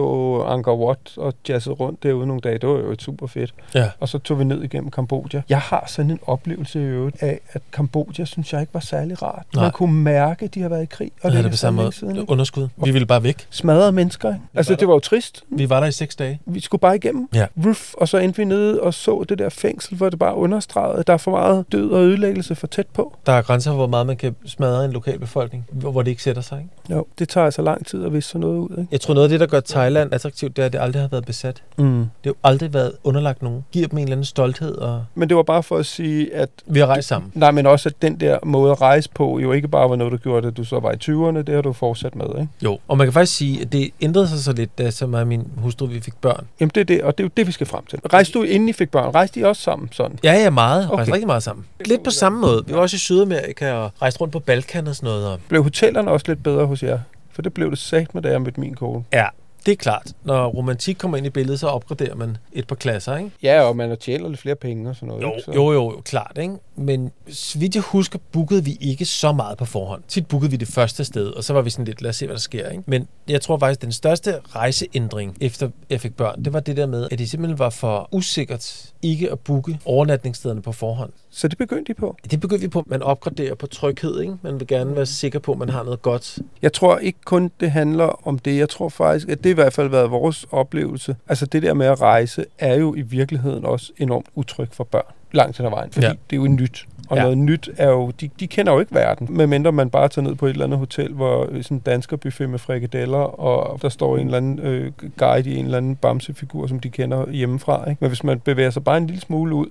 Angkor 0.49 0.87
Wat 0.87 0.99
og 1.17 1.35
jazzede 1.49 1.75
rundt 1.75 2.03
derude 2.03 2.27
nogle 2.27 2.41
dage. 2.41 2.59
Det 2.59 2.69
var 2.69 2.75
jo 2.75 2.97
super 2.99 3.27
fedt. 3.27 3.55
Ja. 3.75 3.91
Og 4.01 4.09
så 4.09 4.19
tog 4.19 4.39
vi 4.39 4.45
ned 4.45 4.63
igennem 4.63 4.91
Kambodja. 4.91 5.43
Jeg 5.49 5.61
har 5.61 5.85
sådan 5.87 6.11
en 6.11 6.19
oplevelse 6.27 6.81
i 6.81 6.85
øvrigt 6.85 7.23
af, 7.23 7.41
at 7.53 7.63
Kambodja 7.73 8.25
synes 8.25 8.53
jeg 8.53 8.61
ikke 8.61 8.75
var 8.75 8.81
særlig 8.81 9.23
rart. 9.23 9.47
Nej. 9.55 9.65
Man 9.65 9.73
kunne 9.73 10.03
mærke, 10.03 10.45
at 10.45 10.55
de 10.55 10.63
har 10.63 10.69
været 10.69 10.83
i 10.83 10.87
krig. 10.87 11.11
Og 11.23 11.27
Og 11.27 11.33
det 11.33 11.45
er 11.45 11.51
på 11.51 11.57
samme 11.57 11.83
måde. 11.83 11.93
Siden, 11.93 12.17
ikke? 12.17 12.31
Underskud. 12.33 12.69
Vi 12.85 12.91
ville 12.91 13.07
bare 13.07 13.23
væk. 13.23 13.47
Smadrede 13.51 13.93
mennesker. 13.93 14.29
Ikke? 14.29 14.41
Altså, 14.55 14.75
det 14.75 14.89
var 14.89 14.95
jo 14.95 15.01
trist. 15.01 15.45
Vi 15.49 15.71
var 15.71 15.81
der 15.81 15.87
i 15.87 15.93
seks 15.93 16.17
dage. 16.17 16.41
Vi 16.47 16.61
skulle 16.61 16.81
bare 16.81 16.97
igennem. 16.97 17.29
Ja. 17.35 17.47
Ruff, 17.67 17.95
og 17.95 18.09
så 18.09 18.19
endte 18.19 18.37
vi 18.37 18.45
nede 18.45 18.81
og 18.81 18.95
så 18.95 19.25
det 19.29 19.39
der 19.39 19.49
fængsel, 19.49 19.97
hvor 19.97 20.11
det 20.11 20.19
bare 20.19 20.35
understregede, 20.35 21.03
der 21.09 21.15
er 21.15 21.19
for 21.19 21.31
meget 21.31 21.73
død 21.73 21.91
og 21.91 22.01
ødelæggelse 22.01 22.55
for 22.55 22.67
tæt 22.67 22.87
på. 22.87 23.17
Der 23.27 23.33
er 23.33 23.43
grænser 23.43 23.71
for, 23.71 23.77
hvor 23.77 23.87
meget 23.87 24.07
man 24.07 24.17
kan 24.17 24.37
smadre 24.47 24.85
en 24.85 24.93
lokal 24.93 25.19
befolkning, 25.19 25.67
hvor 25.73 26.03
det 26.03 26.11
ikke 26.11 26.23
sætter 26.23 26.43
sig. 26.43 26.59
Ikke? 26.59 26.95
Jo, 26.95 27.07
det 27.19 27.29
tager 27.29 27.45
altså 27.45 27.63
lang 27.63 27.87
tid 27.87 28.05
at 28.05 28.13
vise 28.13 28.29
sådan 28.29 28.41
noget 28.41 28.59
ud. 28.59 28.71
Ikke? 28.71 28.89
Jeg 28.93 29.01
tror, 29.01 29.15
noget 29.15 29.25
af 29.25 29.31
det, 29.31 29.41
der 29.41 29.47
gør 29.47 29.61
Thailand 29.61 30.15
attraktivt, 30.15 30.57
det 30.57 30.63
er, 30.63 30.67
at 30.67 30.73
det 30.73 30.81
aldrig 30.81 31.03
har 31.03 31.09
været 31.09 31.25
besat. 31.25 31.63
Mm. 31.77 31.85
Det 31.85 32.09
har 32.25 32.31
jo 32.31 32.35
aldrig 32.45 32.75
været 32.75 32.93
underlagt 33.05 33.43
nogen. 33.43 33.65
Giver 33.73 33.89
dem 33.89 33.99
en 33.99 34.03
eller 34.03 34.17
anden 34.17 34.25
stolthed, 34.25 34.75
og 34.75 35.05
Men 35.15 35.29
det 35.29 35.37
var 35.37 35.43
bare 35.43 35.63
for 35.63 35.77
at 35.77 35.87
sige, 35.87 36.35
at 36.35 36.51
vi 36.67 36.79
har 36.79 36.87
rejst 36.87 37.09
sammen. 37.09 37.33
Nej, 37.35 37.51
men 37.51 37.67
også 37.67 37.89
at 37.89 38.03
den 38.03 38.21
der 38.21 38.39
måde 38.45 38.71
at 38.71 38.81
rejse 38.81 39.11
på, 39.15 39.39
jo 39.39 39.53
ikke 39.53 39.69
bare 39.69 39.91
var 39.91 39.97
noget, 39.97 40.13
der 40.13 40.19
gjorde 40.19 40.49
at 40.49 40.57
du 40.57 40.65
så 40.65 40.81
var 40.81 40.93
i 40.93 40.97
20'erne, 41.05 41.43
det 41.43 41.55
har 41.55 41.63
du 41.63 41.73
fortsat 41.73 42.17
med, 42.17 42.27
ikke? 42.27 42.49
Jo, 42.65 42.79
og 42.89 42.99
man 42.99 43.07
kan 43.07 43.13
faktisk 43.13 43.37
sige, 43.37 43.61
at 43.61 43.73
det 43.73 43.91
ændrede 44.01 44.29
sig 44.29 44.39
så 44.39 44.53
lidt, 44.53 44.79
da 44.79 44.91
så 44.91 45.07
mig 45.07 45.21
og 45.21 45.27
min 45.27 45.49
hustru, 45.57 45.87
vi 45.87 46.01
fik 46.01 46.15
børn. 46.21 46.47
Jamen 46.61 46.71
det 46.75 46.81
er 46.81 46.85
det, 46.85 47.03
og 47.03 47.19
det 47.19 47.25
er 47.25 47.29
jo 47.29 47.31
det, 47.37 47.47
vi 47.47 47.53
skal 47.53 47.67
frem 47.67 47.85
til. 47.85 47.99
Rejste 48.13 48.39
du 48.39 48.43
inden 48.43 48.69
I 48.69 48.73
fik 48.73 48.91
børn? 48.91 49.15
Rejste 49.15 49.41
I 49.41 49.43
også 49.43 49.63
sammen 49.63 49.89
sådan? 49.93 50.19
Ja, 50.25 50.33
ja, 50.33 50.51
meget. 50.51 50.88
Okay. 50.89 50.95
Okay. 50.95 51.01
Rejste 51.01 51.13
rigtig 51.13 51.27
meget 51.27 51.43
sammen. 51.43 51.67
Lidt 51.85 52.05
på 52.05 52.11
samme 52.11 52.41
måde. 52.41 52.67
Vi 52.67 52.73
var 52.75 52.81
også 52.81 52.95
i 52.95 52.99
Sydamerika 52.99 53.73
og 53.73 53.91
rejste 54.03 54.21
rundt 54.21 54.33
på 54.33 54.39
Balkan 54.39 54.87
og 54.87 54.97
sådan 54.97 55.07
noget. 55.07 55.27
Og 55.27 55.41
Blev 55.49 55.63
hotellerne 55.63 56.11
også 56.11 56.25
lidt 56.29 56.43
bedre 56.43 56.67
hos 56.67 56.83
jer? 56.83 56.99
For 57.33 57.43
det 57.43 57.53
blev 57.55 57.71
det 57.71 57.79
sagt 57.79 58.15
med, 58.15 58.23
da 58.23 58.29
jeg 58.31 58.43
mødte 58.43 58.61
min 58.61 58.75
kone. 58.75 59.05
ja, 59.13 59.27
det 59.69 59.73
er 59.73 59.77
klart. 59.77 60.13
Når 60.25 60.47
romantik 60.47 60.97
kommer 60.99 61.17
ind 61.17 61.27
i 61.27 61.31
billedet, 61.31 61.61
så 61.61 61.67
opgraderer 61.67 62.15
man 62.15 62.37
et 62.53 62.67
par 62.67 62.75
klasser, 62.77 63.17
ikke? 63.17 63.31
Ja, 63.43 63.63
og 63.63 63.77
man 63.77 63.97
tjener 63.97 64.29
lidt 64.29 64.41
flere 64.41 64.55
penge 64.57 64.89
og 64.91 64.97
sådan 64.97 65.09
noget. 65.09 65.23
Jo, 65.23 65.29
ikke? 65.31 65.43
Så- 65.45 65.53
jo, 65.53 65.73
jo, 65.73 65.85
jo, 65.93 66.01
klart, 66.05 66.39
ikke? 66.41 66.55
Men 66.77 67.11
så 67.29 67.59
vidt 67.59 67.75
jeg 67.75 67.83
husker, 67.83 68.19
bookede 68.33 68.65
vi 68.65 68.77
ikke 68.81 69.05
så 69.05 69.33
meget 69.33 69.59
på 69.59 69.65
forhånd. 69.65 70.03
Tit 70.09 70.27
bookede 70.27 70.51
vi 70.51 70.57
det 70.57 70.69
første 70.69 71.05
sted, 71.05 71.27
og 71.27 71.45
så 71.45 71.53
var 71.53 71.63
vi 71.63 71.71
sådan 71.71 71.85
lidt, 71.85 72.03
lad 72.03 72.09
os 72.11 72.17
se, 72.17 72.27
hvad 72.27 72.35
der 72.37 72.41
sker, 72.41 72.69
ikke? 72.69 72.83
Men 72.87 73.09
jeg 73.29 73.41
tror 73.41 73.59
faktisk, 73.59 73.83
den 73.83 73.93
største 73.93 74.35
rejseændring, 74.55 75.37
efter 75.41 75.71
jeg 75.91 76.01
fik 76.01 76.15
børn, 76.17 76.45
det 76.45 76.53
var 76.53 76.61
det 76.61 76.77
der 76.77 76.87
med, 76.87 77.09
at 77.11 77.19
det 77.19 77.31
simpelthen 77.31 77.59
var 77.59 77.71
for 77.71 78.09
usikkert 78.13 78.93
ikke 79.03 79.33
at 79.33 79.39
booke 79.39 79.79
overnatningsstederne 79.85 80.63
på 80.63 80.73
forhånd. 80.73 81.11
Så 81.31 81.49
det 81.49 81.59
begyndte 81.59 81.91
I 81.91 81.95
på. 81.95 82.17
Det 82.31 82.41
begyndte 82.41 82.63
vi 82.63 82.69
på, 82.69 82.85
man 82.87 83.03
opgraderer 83.03 83.55
på 83.55 83.67
tryghed, 83.67 84.21
ikke? 84.21 84.35
Man 84.43 84.61
vil 84.61 84.67
gerne 84.67 84.97
være 84.97 85.07
sikker 85.07 85.39
på, 85.39 85.53
at 85.53 85.59
man 85.59 85.69
har 85.69 85.83
noget 85.83 86.03
godt. 86.03 86.39
Jeg 86.63 86.73
tror 86.73 86.99
ikke 86.99 87.19
kun, 87.25 87.51
det 87.61 87.71
handler 87.71 88.27
om 88.29 88.39
det. 88.39 88.57
Jeg 88.59 88.69
tror 88.69 88.89
faktisk, 88.89 89.29
at 89.29 89.45
det 89.45 89.57
hvert 89.63 89.73
fald 89.73 89.89
været 89.89 90.11
vores 90.11 90.47
oplevelse. 90.51 91.17
Altså 91.29 91.47
det 91.47 91.63
der 91.63 91.75
med 91.75 91.87
at 91.87 92.01
rejse, 92.01 92.45
er 92.59 92.75
jo 92.75 92.95
i 92.95 93.01
virkeligheden 93.03 93.65
også 93.65 93.93
enormt 93.99 94.27
utrygt 94.35 94.75
for 94.75 94.85
børn. 94.85 95.15
Langt 95.33 95.57
hen 95.59 95.67
ad 95.67 95.71
vejen, 95.71 95.91
fordi 95.91 96.07
Ja. 96.07 96.13
det 96.31 96.37
er 96.37 96.41
jo 96.41 96.47
nyt. 96.49 96.87
Og 97.09 97.17
Ja. 97.17 97.23
noget 97.23 97.39
nyt 97.39 97.71
er 97.77 97.89
jo, 97.91 98.11
de, 98.21 98.31
de 98.41 98.47
kender 98.47 98.73
jo 98.73 98.81
ikke 98.81 98.95
verden, 98.95 99.29
medmindre 99.31 99.73
man 99.73 99.91
bare 99.91 100.09
tager 100.09 100.29
ned 100.29 100.35
på 100.35 100.47
et 100.47 100.51
eller 100.51 100.65
andet 100.65 100.79
hotel, 100.79 101.13
hvor 101.13 101.47
sådan 101.63 101.77
en 101.77 101.79
dansker 101.87 102.17
buffet 102.17 102.51
med 102.51 102.59
frikadeller, 102.59 103.19
og 103.19 103.83
der 103.83 103.89
står 103.89 104.17
en 104.17 104.25
eller 104.27 104.37
anden 104.37 104.59
øh, 104.59 104.93
guide 105.19 105.51
i 105.51 105.57
en 105.57 105.65
eller 105.65 105.79
anden 105.79 105.97
bamsefigur, 105.97 106.67
som 106.67 106.81
de 106.81 106.89
kender 106.91 107.31
hjemmefra. 107.31 107.91
Ikke? 107.91 107.99
Men 108.01 108.09
hvis 108.11 108.25
man 108.25 108.41
bevæger 108.41 108.71
sig 108.71 108.85
bare 108.85 108.97
en 108.99 109.07
lille 109.07 109.21
smule 109.21 109.55
ud, 109.55 109.67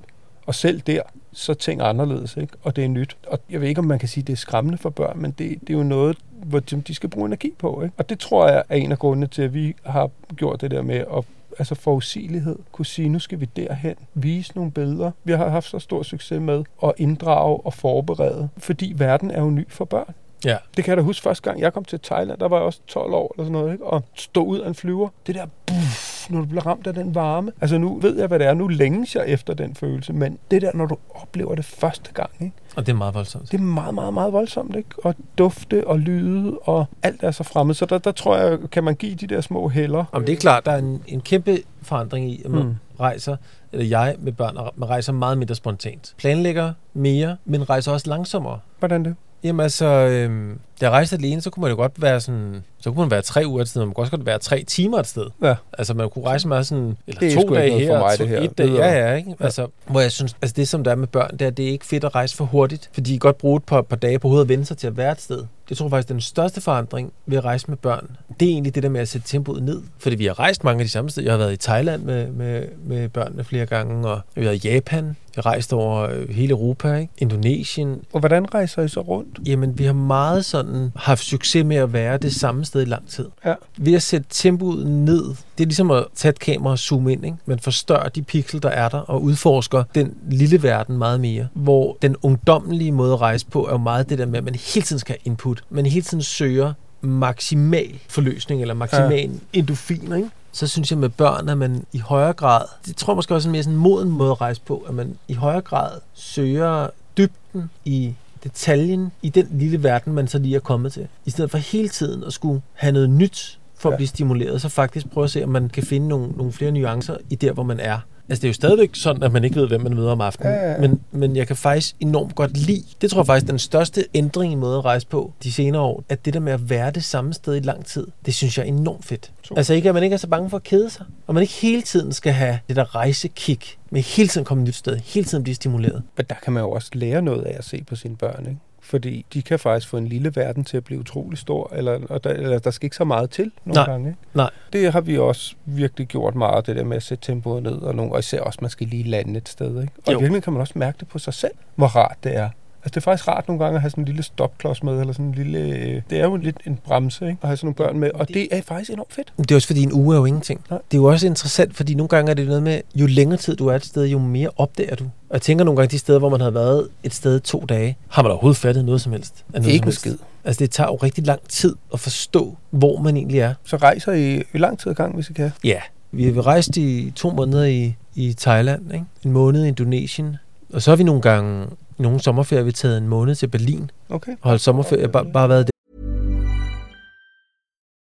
og 0.45 0.55
selv 0.55 0.81
der, 0.81 1.01
så 1.33 1.51
er 1.51 1.55
ting 1.55 1.81
anderledes, 1.81 2.37
ikke? 2.37 2.53
og 2.63 2.75
det 2.75 2.83
er 2.83 2.87
nyt. 2.87 3.17
Og 3.27 3.39
jeg 3.49 3.61
ved 3.61 3.67
ikke, 3.67 3.79
om 3.79 3.85
man 3.85 3.99
kan 3.99 4.07
sige, 4.09 4.21
at 4.21 4.27
det 4.27 4.33
er 4.33 4.37
skræmmende 4.37 4.77
for 4.77 4.89
børn, 4.89 5.19
men 5.21 5.31
det, 5.31 5.55
det 5.61 5.69
er 5.69 5.77
jo 5.77 5.83
noget, 5.83 6.17
hvor 6.47 6.59
de, 6.59 6.95
skal 6.95 7.09
bruge 7.09 7.25
energi 7.25 7.53
på. 7.57 7.81
Ikke? 7.83 7.95
Og 7.97 8.09
det 8.09 8.19
tror 8.19 8.47
jeg 8.47 8.63
er 8.69 8.75
en 8.75 8.91
af 8.91 8.99
grundene 8.99 9.27
til, 9.27 9.41
at 9.41 9.53
vi 9.53 9.75
har 9.85 10.09
gjort 10.35 10.61
det 10.61 10.71
der 10.71 10.81
med 10.81 10.95
at 10.95 11.23
altså 11.59 11.75
forudsigelighed, 11.75 12.55
kunne 12.71 12.85
sige, 12.85 13.09
nu 13.09 13.19
skal 13.19 13.39
vi 13.39 13.45
derhen, 13.55 13.95
vise 14.13 14.51
nogle 14.55 14.71
billeder. 14.71 15.11
Vi 15.23 15.31
har 15.31 15.49
haft 15.49 15.69
så 15.69 15.79
stor 15.79 16.03
succes 16.03 16.41
med 16.41 16.63
at 16.83 16.93
inddrage 16.97 17.59
og 17.65 17.73
forberede, 17.73 18.49
fordi 18.57 18.93
verden 18.95 19.31
er 19.31 19.41
jo 19.41 19.49
ny 19.49 19.65
for 19.69 19.85
børn. 19.85 20.13
Ja. 20.45 20.57
Det 20.77 20.83
kan 20.83 20.91
jeg 20.91 20.97
da 20.97 21.01
huske 21.01 21.23
første 21.23 21.49
gang, 21.49 21.61
jeg 21.61 21.73
kom 21.73 21.85
til 21.85 21.99
Thailand, 21.99 22.39
der 22.39 22.47
var 22.47 22.57
jeg 22.57 22.65
også 22.65 22.79
12 22.87 23.13
år 23.13 23.33
eller 23.35 23.45
sådan 23.45 23.51
noget, 23.51 23.73
ikke? 23.73 23.85
og 23.85 24.03
stod 24.15 24.47
ud 24.47 24.59
af 24.59 24.67
en 24.67 24.75
flyver. 24.75 25.09
Det 25.27 25.35
der 25.35 25.45
buff, 25.65 26.06
når 26.33 26.39
du 26.39 26.45
bliver 26.47 26.65
ramt 26.67 26.87
af 26.87 26.93
den 26.93 27.15
varme. 27.15 27.51
Altså 27.61 27.77
nu 27.77 27.99
ved 27.99 28.17
jeg, 28.19 28.27
hvad 28.27 28.39
det 28.39 28.47
er. 28.47 28.53
Nu 28.53 28.67
længes 28.67 29.15
jeg 29.15 29.23
efter 29.27 29.53
den 29.53 29.75
følelse, 29.75 30.13
men 30.13 30.37
det 30.51 30.61
der, 30.61 30.71
når 30.73 30.85
du 30.85 30.97
oplever 31.15 31.55
det 31.55 31.65
første 31.65 32.11
gang, 32.13 32.29
ikke? 32.39 32.55
Og 32.75 32.85
det 32.85 32.91
er 32.91 32.97
meget 32.97 33.13
voldsomt. 33.13 33.51
det 33.51 33.57
er 33.59 33.61
meget, 33.63 33.93
meget, 33.95 34.13
meget 34.13 34.33
voldsomt, 34.33 34.75
ikke? 34.75 34.89
Og 35.03 35.15
dufte 35.37 35.87
og 35.87 35.99
lyde 35.99 36.57
og 36.61 36.85
alt 37.03 37.23
er 37.23 37.31
så 37.31 37.43
fremmed. 37.43 37.75
Så 37.75 37.85
der, 37.85 37.97
der 37.97 38.11
tror 38.11 38.37
jeg, 38.37 38.57
kan 38.71 38.83
man 38.83 38.95
give 38.95 39.15
de 39.15 39.27
der 39.27 39.41
små 39.41 39.67
heller. 39.67 40.05
Jamen, 40.13 40.27
det 40.27 40.33
er 40.33 40.37
klart, 40.37 40.65
der 40.65 40.71
er 40.71 40.77
en, 40.77 41.01
en 41.07 41.21
kæmpe 41.21 41.57
forandring 41.81 42.31
i, 42.31 42.41
at 42.45 42.51
man 42.51 42.63
Mm. 42.63 42.75
rejser, 42.99 43.37
eller 43.71 43.85
jeg 43.85 44.15
med 44.19 44.31
børn, 44.31 44.57
man 44.75 44.89
rejser 44.89 45.13
meget 45.13 45.37
mindre 45.37 45.55
spontant. 45.55 46.13
Planlægger 46.17 46.73
mere, 46.93 47.37
men 47.45 47.69
rejser 47.69 47.91
også 47.91 48.09
langsommere. 48.09 48.59
Hvordan 48.79 49.05
det? 49.05 49.15
Jamen 49.43 49.59
altså, 49.59 49.85
øhm, 49.85 50.59
jeg 50.81 50.91
rejste 50.91 51.15
alene, 51.15 51.41
så 51.41 51.49
kunne 51.49 51.61
man 51.61 51.71
jo 51.71 51.75
godt 51.77 52.01
være 52.01 52.21
sådan, 52.21 52.63
så 52.79 52.91
kunne 52.91 52.99
man 52.99 53.11
være 53.11 53.21
tre 53.21 53.43
uger 53.47 53.61
et 53.61 53.67
sted, 53.69 53.85
man 53.85 53.93
kunne 53.93 54.03
også 54.03 54.11
godt 54.11 54.25
være 54.25 54.39
tre 54.39 54.63
timer 54.63 54.99
et 54.99 55.07
sted. 55.07 55.25
Ja. 55.41 55.55
Altså 55.77 55.93
man 55.93 56.09
kunne 56.09 56.25
rejse 56.25 56.47
meget 56.47 56.67
sådan, 56.67 56.97
eller 57.07 57.19
Det 57.19 57.33
er 57.33 57.41
to 57.41 57.55
dage 57.55 57.79
her, 57.79 57.87
for 57.87 58.05
mig, 58.05 58.17
to, 58.17 58.23
det 58.23 58.29
her. 58.29 58.41
et 58.41 58.57
dag, 58.57 58.69
ja, 58.69 59.07
ja, 59.07 59.15
ikke? 59.15 59.35
Altså, 59.39 59.67
hvor 59.87 60.01
jeg 60.01 60.11
synes, 60.11 60.35
altså 60.41 60.53
det 60.57 60.67
som 60.67 60.83
der 60.83 60.91
er 60.91 60.95
med 60.95 61.07
børn, 61.07 61.31
det 61.31 61.41
er, 61.41 61.49
det 61.49 61.65
er 61.65 61.69
ikke 61.69 61.85
fedt 61.85 62.03
at 62.03 62.15
rejse 62.15 62.35
for 62.35 62.45
hurtigt, 62.45 62.89
fordi 62.93 63.11
kan 63.11 63.19
godt 63.19 63.37
bruge 63.37 63.57
et 63.57 63.63
par, 63.63 63.81
par 63.81 63.95
dage 63.95 64.19
på 64.19 64.27
hovedet 64.27 64.45
at 64.45 64.49
vende 64.49 64.65
sig 64.65 64.77
til 64.77 64.87
at 64.87 64.97
være 64.97 65.11
et 65.11 65.21
sted. 65.21 65.43
Det 65.69 65.77
tror 65.77 65.85
jeg 65.85 65.91
faktisk, 65.91 66.09
den 66.09 66.21
største 66.21 66.61
forandring 66.61 67.13
ved 67.25 67.37
at 67.37 67.45
rejse 67.45 67.65
med 67.67 67.77
børn, 67.77 68.09
det 68.39 68.47
er 68.47 68.51
egentlig 68.51 68.75
det 68.75 68.83
der 68.83 68.89
med 68.89 69.01
at 69.01 69.07
sætte 69.07 69.27
tempoet 69.27 69.63
ned. 69.63 69.81
Fordi 69.99 70.15
vi 70.15 70.25
har 70.25 70.39
rejst 70.39 70.63
mange 70.63 70.79
af 70.81 70.85
de 70.85 70.91
samme 70.91 71.09
steder. 71.09 71.25
Jeg 71.25 71.33
har 71.33 71.37
været 71.37 71.53
i 71.53 71.57
Thailand 71.57 72.03
med, 72.03 72.27
med, 72.31 72.63
med 72.85 73.09
børnene 73.09 73.43
flere 73.43 73.65
gange, 73.65 74.07
og 74.07 74.21
jeg 74.35 74.43
har 74.43 74.49
været 74.49 74.65
i 74.65 74.67
Japan. 74.69 75.05
Jeg 75.05 75.43
har 75.43 75.45
rejst 75.45 75.73
over 75.73 76.01
øh, 76.01 76.29
hele 76.29 76.51
Europa, 76.51 76.95
ikke? 76.95 77.13
Indonesien, 77.17 78.01
Og 78.13 78.19
hvordan 78.19 78.53
rejser 78.53 78.81
I 78.81 78.87
så 78.87 79.01
rundt? 79.01 79.39
Jamen, 79.47 79.77
vi 79.77 79.83
har 79.83 79.93
meget 79.93 80.45
sådan 80.45 80.66
haft 80.95 81.23
succes 81.23 81.65
med 81.65 81.75
at 81.75 81.93
være 81.93 82.17
det 82.17 82.35
samme 82.35 82.65
sted 82.65 82.81
i 82.81 82.85
lang 82.85 83.07
tid. 83.07 83.25
Ja. 83.45 83.53
Ved 83.77 83.93
at 83.93 84.01
sætte 84.01 84.27
tempoet 84.29 84.87
ned, 84.87 85.23
det 85.57 85.63
er 85.63 85.65
ligesom 85.65 85.91
at 85.91 86.05
tage 86.15 86.29
et 86.29 86.39
kamera 86.39 86.71
og 86.71 86.79
zoome 86.79 87.11
ind. 87.11 87.25
Ikke? 87.25 87.37
Man 87.45 87.59
forstørrer 87.59 88.09
de 88.09 88.21
pixel, 88.21 88.63
der 88.63 88.69
er 88.69 88.89
der, 88.89 88.97
og 88.97 89.23
udforsker 89.23 89.83
den 89.95 90.13
lille 90.29 90.63
verden 90.63 90.97
meget 90.97 91.19
mere. 91.19 91.47
Hvor 91.53 91.97
den 92.01 92.15
ungdommelige 92.21 92.91
måde 92.91 93.13
at 93.13 93.21
rejse 93.21 93.45
på, 93.45 93.65
er 93.67 93.71
jo 93.71 93.77
meget 93.77 94.09
det 94.09 94.17
der 94.17 94.25
med, 94.25 94.37
at 94.37 94.43
man 94.43 94.55
hele 94.55 94.85
tiden 94.85 94.99
skal 94.99 95.13
have 95.13 95.31
input. 95.31 95.63
Man 95.69 95.85
hele 95.85 96.03
tiden 96.03 96.23
søger 96.23 96.73
maksimal 97.01 97.99
forløsning, 98.09 98.61
eller 98.61 98.73
maksimal 98.73 99.29
ja. 99.29 99.59
endorfiner, 99.59 100.15
ikke? 100.15 100.29
så 100.57 100.67
synes 100.67 100.91
jeg 100.91 100.99
med 100.99 101.09
børn, 101.09 101.49
at 101.49 101.57
man 101.57 101.85
i 101.93 101.99
højere 101.99 102.33
grad, 102.33 102.65
det 102.85 102.95
tror 102.95 103.13
jeg 103.13 103.15
måske 103.15 103.35
også 103.35 103.47
er 103.47 103.49
en 103.49 103.51
mere 103.51 103.63
sådan 103.63 103.77
moden 103.77 104.09
måde 104.09 104.31
at 104.31 104.41
rejse 104.41 104.61
på, 104.61 104.85
at 104.87 104.93
man 104.93 105.17
i 105.27 105.33
højere 105.33 105.61
grad 105.61 105.91
søger 106.13 106.87
dybden 107.17 107.69
i 107.85 108.13
detaljen 108.47 109.11
i 109.21 109.29
den 109.29 109.47
lille 109.51 109.83
verden, 109.83 110.13
man 110.13 110.27
så 110.27 110.39
lige 110.39 110.55
er 110.55 110.59
kommet 110.59 110.93
til. 110.93 111.07
I 111.25 111.29
stedet 111.29 111.51
for 111.51 111.57
hele 111.57 111.89
tiden 111.89 112.23
at 112.23 112.33
skulle 112.33 112.61
have 112.73 112.91
noget 112.93 113.09
nyt 113.09 113.59
for 113.75 113.89
at 113.89 113.93
Ja. 113.93 113.97
blive 113.97 114.07
stimuleret, 114.07 114.61
så 114.61 114.69
faktisk 114.69 115.09
prøve 115.09 115.23
at 115.23 115.31
se, 115.31 115.43
om 115.43 115.49
man 115.49 115.69
kan 115.69 115.83
finde 115.83 116.07
nogle, 116.07 116.31
nogle 116.31 116.51
flere 116.53 116.71
nuancer 116.71 117.17
i 117.29 117.35
der, 117.35 117.51
hvor 117.51 117.63
man 117.63 117.79
er. 117.79 117.99
Altså, 118.29 118.41
det 118.41 118.43
er 118.43 118.49
jo 118.49 118.53
stadigvæk 118.53 118.89
sådan, 118.93 119.23
at 119.23 119.31
man 119.31 119.43
ikke 119.43 119.55
ved, 119.55 119.67
hvem 119.67 119.81
man 119.81 119.95
møder 119.95 120.11
om 120.11 120.21
aftenen. 120.21 120.53
Ja, 120.53 120.59
ja, 120.59 120.71
ja. 120.71 120.77
Men, 120.77 121.01
men 121.11 121.35
jeg 121.35 121.47
kan 121.47 121.55
faktisk 121.55 121.95
enormt 121.99 122.35
godt 122.35 122.57
lide, 122.57 122.83
det 123.01 123.11
tror 123.11 123.19
jeg 123.19 123.25
faktisk 123.25 123.47
er 123.47 123.51
den 123.51 123.59
største 123.59 124.05
ændring 124.13 124.53
i 124.53 124.55
måde 124.55 124.77
at 124.77 124.85
rejse 124.85 125.07
på 125.07 125.33
de 125.43 125.51
senere 125.51 125.81
år, 125.81 126.03
at 126.09 126.25
det 126.25 126.33
der 126.33 126.39
med 126.39 126.53
at 126.53 126.69
være 126.69 126.91
det 126.91 127.03
samme 127.03 127.33
sted 127.33 127.55
i 127.55 127.59
lang 127.59 127.85
tid, 127.85 128.07
det 128.25 128.33
synes 128.33 128.57
jeg 128.57 128.63
er 128.63 128.67
enormt 128.67 129.05
fedt. 129.05 129.31
Super. 129.43 129.57
Altså 129.57 129.73
ikke, 129.73 129.89
at 129.89 129.93
man 129.95 130.03
ikke 130.03 130.13
er 130.13 130.17
så 130.17 130.27
bange 130.27 130.49
for 130.49 130.57
at 130.57 130.63
kede 130.63 130.89
sig, 130.89 131.05
og 131.27 131.33
man 131.33 131.41
ikke 131.41 131.53
hele 131.53 131.81
tiden 131.81 132.13
skal 132.13 132.33
have 132.33 132.59
det 132.67 132.75
der 132.75 132.95
rejsekick, 132.95 133.77
med 133.89 134.01
hele 134.01 134.29
tiden 134.29 134.45
komme 134.45 134.63
et 134.63 134.67
nyt 134.67 134.75
sted, 134.75 134.97
hele 134.97 135.25
tiden 135.25 135.43
blive 135.43 135.55
stimuleret. 135.55 136.03
Men 136.17 136.25
der 136.29 136.35
kan 136.43 136.53
man 136.53 136.63
jo 136.63 136.71
også 136.71 136.89
lære 136.93 137.21
noget 137.21 137.43
af 137.43 137.55
at 137.57 137.65
se 137.65 137.83
på 137.87 137.95
sine 137.95 138.15
børn, 138.15 138.45
ikke? 138.47 138.59
Fordi 138.87 139.25
de 139.33 139.41
kan 139.41 139.59
faktisk 139.59 139.89
få 139.89 139.97
en 139.97 140.07
lille 140.07 140.35
verden 140.35 140.63
til 140.63 140.77
at 140.77 140.83
blive 140.83 140.99
utrolig 140.99 141.37
stor, 141.37 141.73
eller, 141.75 141.99
og 142.09 142.23
der, 142.23 142.29
eller 142.29 142.59
der 142.59 142.71
skal 142.71 142.85
ikke 142.85 142.95
så 142.95 143.03
meget 143.03 143.29
til 143.29 143.51
nogle 143.65 143.75
Nej. 143.77 143.85
gange. 143.85 144.09
Ikke? 144.09 144.19
Nej. 144.33 144.49
Det 144.73 144.91
har 144.93 145.01
vi 145.01 145.17
også 145.17 145.55
virkelig 145.65 146.07
gjort 146.07 146.35
meget, 146.35 146.67
det 146.67 146.75
der 146.75 146.83
med 146.83 146.97
at 146.97 147.03
sætte 147.03 147.25
tempoet 147.25 147.63
ned, 147.63 147.75
og, 147.75 147.95
nogle, 147.95 148.11
og 148.11 148.19
især 148.19 148.41
også, 148.41 148.59
man 148.61 148.69
skal 148.69 148.87
lige 148.87 149.03
lande 149.03 149.37
et 149.37 149.49
sted. 149.49 149.67
Ikke? 149.67 149.77
Og 149.77 149.81
i 149.81 150.11
Jo. 150.11 150.17
virkeligheden 150.17 150.41
kan 150.41 150.53
man 150.53 150.59
også 150.61 150.73
mærke 150.75 150.97
det 150.99 151.07
på 151.07 151.19
sig 151.19 151.33
selv, 151.33 151.53
hvor 151.75 151.87
rart 151.87 152.17
det 152.23 152.35
er. 152.35 152.49
Altså, 152.87 152.99
det 152.99 153.01
er 153.01 153.11
faktisk 153.11 153.27
rart 153.27 153.47
nogle 153.47 153.63
gange 153.63 153.75
at 153.75 153.81
have 153.81 153.89
sådan 153.89 154.01
en 154.01 154.05
lille 154.05 154.23
stopklods 154.23 154.83
med, 154.83 154.99
eller 154.99 155.13
sådan 155.13 155.25
en 155.25 155.33
lille... 155.35 155.59
øh, 155.59 156.01
Det 156.09 156.19
er 156.19 156.23
jo 156.23 156.35
lidt 156.35 156.57
en 156.67 156.79
bremse, 156.85 157.25
ikke? 157.25 157.37
At 157.41 157.47
have 157.47 157.57
sådan 157.57 157.65
nogle 157.65 157.75
børn 157.75 157.99
med, 157.99 158.11
og 158.13 158.27
det 158.27 158.47
er 158.51 158.61
faktisk 158.61 158.91
enormt 158.91 159.13
fedt. 159.13 159.33
Det 159.37 159.51
er 159.51 159.55
også 159.55 159.67
fordi, 159.67 159.83
en 159.83 159.93
uge 159.93 160.15
er 160.15 160.19
jo 160.19 160.25
ingenting. 160.25 160.61
Nej. 160.69 160.79
Det 160.91 160.97
er 160.97 161.01
jo 161.01 161.05
også 161.05 161.27
interessant, 161.27 161.75
fordi 161.75 161.93
nogle 161.93 162.07
gange 162.07 162.29
er 162.31 162.33
det 162.33 162.47
noget 162.47 162.63
med, 162.63 162.81
jo 162.95 163.05
længere 163.05 163.37
tid 163.37 163.55
du 163.55 163.67
er 163.67 163.75
et 163.75 163.85
sted, 163.85 164.05
jo 164.05 164.19
mere 164.19 164.49
opdager 164.57 164.95
du. 164.95 165.03
Og 165.03 165.33
jeg 165.33 165.41
tænker 165.41 165.65
nogle 165.65 165.77
gange, 165.77 165.91
de 165.91 165.99
steder, 165.99 166.19
hvor 166.19 166.29
man 166.29 166.41
har 166.41 166.49
været 166.49 166.87
et 167.03 167.13
sted 167.13 167.39
to 167.39 167.65
dage, 167.69 167.97
har 168.09 168.21
man 168.21 168.31
overhovedet 168.31 168.57
fattet 168.57 168.85
noget 168.85 169.01
som 169.01 169.11
helst? 169.11 169.45
Af 169.53 169.61
noget 169.61 169.73
Ikke 169.73 169.77
som 169.77 169.83
en 169.83 169.87
helst? 169.87 169.99
skid. 169.99 170.15
Altså, 170.43 170.59
det 170.59 170.71
tager 170.71 170.87
jo 170.87 170.95
rigtig 170.95 171.25
lang 171.27 171.41
tid 171.49 171.75
at 171.93 171.99
forstå, 171.99 172.57
hvor 172.69 172.99
man 173.01 173.17
egentlig 173.17 173.39
er. 173.39 173.53
Så 173.65 173.77
rejser 173.77 174.11
I 174.11 174.35
i 174.53 174.57
lang 174.57 174.79
tid 174.79 174.89
ad 174.89 174.95
gang, 174.95 175.15
hvis 175.15 175.29
I 175.29 175.33
kan. 175.33 175.51
Ja, 175.63 175.79
vi 176.11 176.23
har 176.33 176.47
rejst 176.47 176.77
i 176.77 177.13
to 177.15 177.29
måneder 177.29 177.63
i, 177.65 177.95
i 178.15 178.33
Thailand, 178.33 178.93
ikke? 178.93 179.05
en 179.25 179.31
måned 179.31 179.65
i 179.65 179.67
Indonesien, 179.67 180.37
og 180.73 180.81
så 180.81 180.91
har 180.91 180.95
vi 180.95 181.03
nogle 181.03 181.21
gange, 181.21 181.65
nogle 181.99 182.19
sommerferier, 182.19 182.63
vi 182.63 182.71
taget 182.71 182.97
en 182.97 183.07
måned 183.07 183.35
til 183.35 183.47
Berlin 183.47 183.91
Okay. 184.09 184.31
og 184.41 184.49
holdt 184.49 184.61
sommerferie, 184.61 185.09
bare, 185.09 185.25
bare 185.33 185.49
været 185.49 185.69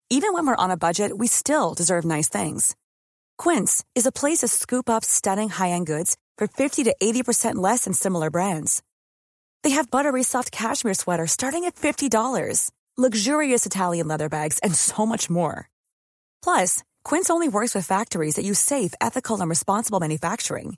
Even 0.09 0.33
when 0.33 0.47
we're 0.47 0.63
on 0.65 0.71
a 0.71 0.77
budget, 0.77 1.11
we 1.21 1.27
still 1.27 1.73
deserve 1.77 2.05
nice 2.15 2.29
things. 2.37 2.75
Quince 3.43 3.83
is 3.95 4.05
a 4.07 4.11
place 4.21 4.39
to 4.39 4.47
scoop 4.47 4.89
up 4.89 5.03
stunning 5.03 5.49
high-end 5.49 5.85
goods 5.85 6.15
for 6.37 6.47
50 6.47 6.83
to 6.85 6.93
80% 7.03 7.55
less 7.55 7.83
than 7.83 7.93
similar 7.93 8.29
brands. 8.29 8.81
They 9.63 9.71
have 9.71 9.91
buttery 9.91 10.23
soft 10.23 10.51
cashmere 10.51 10.93
sweaters 10.93 11.31
starting 11.31 11.65
at 11.65 11.75
$50, 11.75 12.71
luxurious 12.97 13.65
Italian 13.65 14.07
leather 14.07 14.29
bags, 14.29 14.59
and 14.63 14.73
so 14.75 15.05
much 15.05 15.29
more. 15.29 15.69
Plus, 16.43 16.83
Quince 17.03 17.29
only 17.29 17.49
works 17.49 17.75
with 17.75 17.85
factories 17.85 18.35
that 18.35 18.45
use 18.45 18.59
safe, 18.59 18.93
ethical, 19.01 19.41
and 19.41 19.49
responsible 19.49 19.99
manufacturing. 19.99 20.77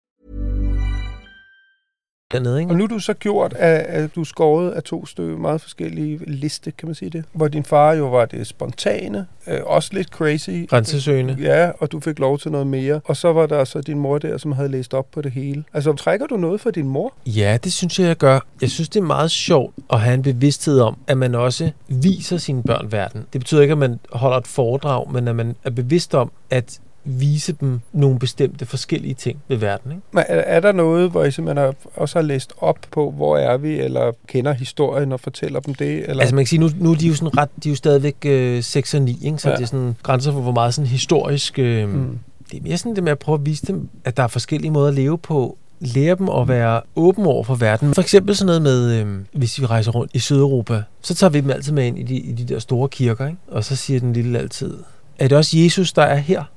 Dernede. 2.31 2.59
Ikke? 2.59 2.71
Og 2.71 2.77
nu 2.77 2.83
er 2.83 2.87
du 2.87 2.99
så 2.99 3.13
gjort, 3.13 3.53
at, 3.53 3.79
at 3.79 4.15
du 4.15 4.21
er 4.21 4.25
skåret 4.25 4.71
af 4.71 4.83
to 4.83 5.05
stykker 5.05 5.37
meget 5.37 5.61
forskellige 5.61 6.19
liste, 6.27 6.71
kan 6.71 6.87
man 6.87 6.95
sige 6.95 7.09
det. 7.09 7.25
Hvor 7.33 7.47
din 7.47 7.63
far 7.63 7.93
jo 7.93 8.09
var 8.09 8.25
det 8.25 8.47
spontane, 8.47 9.25
øh, 9.47 9.59
også 9.65 9.89
lidt 9.93 10.07
crazy. 10.07 10.49
Grænsesøgende. 10.69 11.37
Ja, 11.39 11.71
og 11.79 11.91
du 11.91 11.99
fik 11.99 12.19
lov 12.19 12.39
til 12.39 12.51
noget 12.51 12.67
mere. 12.67 13.01
Og 13.05 13.17
så 13.17 13.33
var 13.33 13.45
der 13.45 13.63
så 13.63 13.81
din 13.81 13.99
mor 13.99 14.17
der, 14.17 14.37
som 14.37 14.51
havde 14.51 14.69
læst 14.69 14.93
op 14.93 15.11
på 15.11 15.21
det 15.21 15.31
hele. 15.31 15.63
Altså, 15.73 15.93
trækker 15.93 16.27
du 16.27 16.37
noget 16.37 16.61
fra 16.61 16.71
din 16.71 16.87
mor? 16.87 17.13
Ja, 17.25 17.57
det 17.63 17.73
synes 17.73 17.99
jeg, 17.99 18.07
jeg 18.07 18.17
gør. 18.17 18.39
Jeg 18.61 18.69
synes, 18.69 18.89
det 18.89 18.99
er 18.99 19.03
meget 19.03 19.31
sjovt 19.31 19.75
at 19.93 19.99
have 19.99 20.13
en 20.13 20.21
bevidsthed 20.21 20.79
om, 20.79 20.97
at 21.07 21.17
man 21.17 21.35
også 21.35 21.71
viser 21.87 22.37
sine 22.37 22.63
børn 22.63 22.91
verden. 22.91 23.25
Det 23.33 23.41
betyder 23.41 23.61
ikke, 23.61 23.71
at 23.71 23.77
man 23.77 23.99
holder 24.11 24.37
et 24.37 24.47
foredrag, 24.47 25.11
men 25.11 25.27
at 25.27 25.35
man 25.35 25.55
er 25.63 25.69
bevidst 25.69 26.15
om 26.15 26.31
at 26.49 26.79
vise 27.03 27.53
dem 27.53 27.79
nogle 27.93 28.19
bestemte 28.19 28.65
forskellige 28.65 29.13
ting 29.13 29.39
ved 29.47 29.57
verden. 29.57 29.91
Ikke? 29.91 30.03
Men 30.11 30.23
er, 30.27 30.35
er 30.35 30.59
der 30.59 30.71
noget, 30.71 31.11
hvor 31.11 31.23
I 31.23 31.31
simpelthen 31.31 31.65
har, 31.65 31.75
også 31.95 32.19
har 32.19 32.23
læst 32.23 32.53
op 32.57 32.77
på, 32.91 33.11
hvor 33.11 33.37
er 33.37 33.57
vi, 33.57 33.79
eller 33.79 34.11
kender 34.27 34.53
historien 34.53 35.11
og 35.11 35.19
fortæller 35.19 35.59
dem 35.59 35.75
det? 35.75 36.09
Eller? 36.09 36.21
Altså 36.21 36.35
man 36.35 36.43
kan 36.43 36.47
sige, 36.47 36.59
nu, 36.59 36.69
nu 36.79 36.91
er 36.91 36.95
de 36.95 37.07
jo 37.07 37.15
sådan 37.15 37.37
ret, 37.37 37.49
de 37.63 37.69
er 37.69 37.71
jo 37.71 37.75
stadigvæk 37.75 38.15
øh, 38.25 38.63
6 38.63 38.93
og 38.93 39.01
9, 39.01 39.19
ikke? 39.25 39.37
så 39.37 39.49
Ja. 39.49 39.55
det 39.55 39.61
er 39.61 39.67
sådan 39.67 39.95
grænser 40.03 40.31
for, 40.31 40.41
hvor 40.41 40.51
meget 40.51 40.73
sådan 40.73 40.87
historisk... 40.87 41.59
Øh, 41.59 41.89
mm. 41.89 42.19
Det 42.51 42.57
er 42.57 42.63
mere 42.63 42.77
sådan 42.77 42.95
det 42.95 43.03
med 43.03 43.11
at 43.11 43.19
prøve 43.19 43.35
at 43.39 43.45
vise 43.45 43.65
dem, 43.65 43.89
at 44.05 44.17
der 44.17 44.23
er 44.23 44.27
forskellige 44.27 44.71
måder 44.71 44.87
at 44.87 44.93
leve 44.93 45.17
på, 45.17 45.57
lære 45.79 46.15
dem 46.15 46.29
at 46.29 46.47
være 46.47 46.81
åben 46.95 47.25
over 47.25 47.43
for 47.43 47.55
verden. 47.55 47.93
For 47.93 48.01
eksempel 48.01 48.35
sådan 48.35 48.45
noget 48.45 48.61
med, 48.61 49.01
øh, 49.01 49.07
hvis 49.33 49.61
vi 49.61 49.65
rejser 49.65 49.91
rundt 49.91 50.11
i 50.13 50.19
Sydeuropa, 50.19 50.83
så 51.01 51.15
tager 51.15 51.31
vi 51.31 51.41
dem 51.41 51.49
altid 51.49 51.73
med 51.73 51.85
ind 51.85 51.99
i 51.99 52.03
de, 52.03 52.15
i 52.15 52.31
de 52.31 52.53
der 52.53 52.59
store 52.59 52.89
kirker, 52.89 53.27
ikke? 53.27 53.39
og 53.47 53.63
så 53.63 53.75
siger 53.75 53.99
den 53.99 54.13
lille 54.13 54.39
altid, 54.39 54.77
er 55.21 55.27
det 55.27 55.37
også 55.37 55.57
Jesus, 55.57 55.93
der 55.93 56.01
er 56.01 56.15
her? 56.15 56.43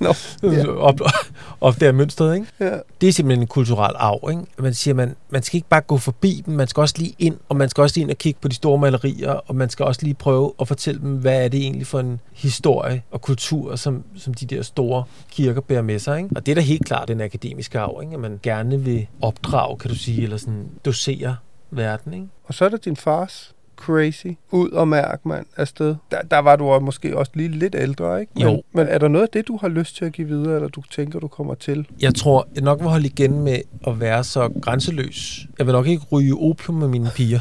Nå, 0.00 0.14
ja. 0.42 0.68
op, 0.68 1.00
opdager 1.60 1.92
mønstret, 1.92 2.34
ikke? 2.34 2.46
ja. 2.60 2.78
Det 3.00 3.08
er 3.08 3.12
simpelthen 3.12 3.42
en 3.42 3.46
kulturel 3.46 3.94
arv, 3.98 4.30
ikke? 4.30 4.42
Man 4.58 4.74
siger, 4.74 4.94
man, 4.94 5.16
man 5.30 5.42
skal 5.42 5.56
ikke 5.56 5.68
bare 5.68 5.80
gå 5.80 5.98
forbi 5.98 6.42
dem, 6.46 6.54
man 6.54 6.68
skal 6.68 6.80
også 6.80 6.94
lige 6.98 7.14
ind, 7.18 7.36
og 7.48 7.56
man 7.56 7.68
skal 7.68 7.82
også 7.82 7.96
lige 7.96 8.02
ind 8.02 8.10
og 8.10 8.18
kigge 8.18 8.40
på 8.42 8.48
de 8.48 8.54
store 8.54 8.78
malerier, 8.78 9.30
og 9.30 9.54
man 9.54 9.70
skal 9.70 9.84
også 9.84 10.00
lige 10.02 10.14
prøve 10.14 10.52
at 10.60 10.68
fortælle 10.68 11.00
dem, 11.00 11.16
hvad 11.16 11.44
er 11.44 11.48
det 11.48 11.60
egentlig 11.60 11.86
for 11.86 12.00
en 12.00 12.20
historie 12.32 13.02
og 13.10 13.22
kultur, 13.22 13.76
som, 13.76 14.04
som 14.16 14.34
de 14.34 14.46
der 14.46 14.62
store 14.62 15.04
kirker 15.30 15.60
bærer 15.60 15.82
med 15.82 15.98
sig, 15.98 16.18
ikke? 16.18 16.30
Og 16.36 16.46
det 16.46 16.52
er 16.52 16.54
da 16.54 16.60
helt 16.60 16.84
klart 16.84 17.08
den 17.08 17.20
akademiske 17.20 17.78
arv, 17.78 18.00
ikke? 18.02 18.14
At 18.14 18.20
man 18.20 18.40
gerne 18.42 18.80
vil 18.80 19.06
opdrage, 19.22 19.78
kan 19.78 19.90
du 19.90 19.96
sige, 19.96 20.22
eller 20.22 20.36
sådan 20.36 20.68
dosere 20.84 21.36
verden, 21.70 22.14
ikke? 22.14 22.26
Og 22.44 22.54
så 22.54 22.64
er 22.64 22.68
der 22.68 22.76
din 22.76 22.96
fars 22.96 23.54
crazy. 23.76 24.26
Ud 24.50 24.70
og 24.70 24.88
mærk, 24.88 25.26
mand, 25.26 25.46
afsted. 25.56 25.94
Der, 26.10 26.22
der 26.30 26.38
var 26.38 26.56
du 26.56 26.78
måske 26.80 27.18
også 27.18 27.32
lige 27.34 27.48
lidt 27.48 27.74
ældre, 27.78 28.20
ikke? 28.20 28.32
Men, 28.34 28.42
Jo. 28.42 28.62
Men 28.72 28.86
er 28.86 28.98
der 28.98 29.08
noget 29.08 29.22
af 29.22 29.28
det, 29.32 29.48
du 29.48 29.56
har 29.56 29.68
lyst 29.68 29.96
til 29.96 30.04
at 30.04 30.12
give 30.12 30.28
videre, 30.28 30.54
eller 30.54 30.68
du 30.68 30.82
tænker, 30.90 31.20
du 31.20 31.28
kommer 31.28 31.54
til? 31.54 31.86
Jeg 32.00 32.14
tror, 32.14 32.48
jeg 32.54 32.62
nok 32.62 32.80
vil 32.80 32.88
holde 32.88 33.06
igen 33.06 33.40
med 33.40 33.58
at 33.86 34.00
være 34.00 34.24
så 34.24 34.48
grænseløs. 34.62 35.46
Jeg 35.58 35.66
vil 35.66 35.72
nok 35.72 35.86
ikke 35.86 36.04
ryge 36.12 36.34
opium 36.34 36.76
med 36.76 36.88
mine 36.88 37.10
piger. 37.14 37.40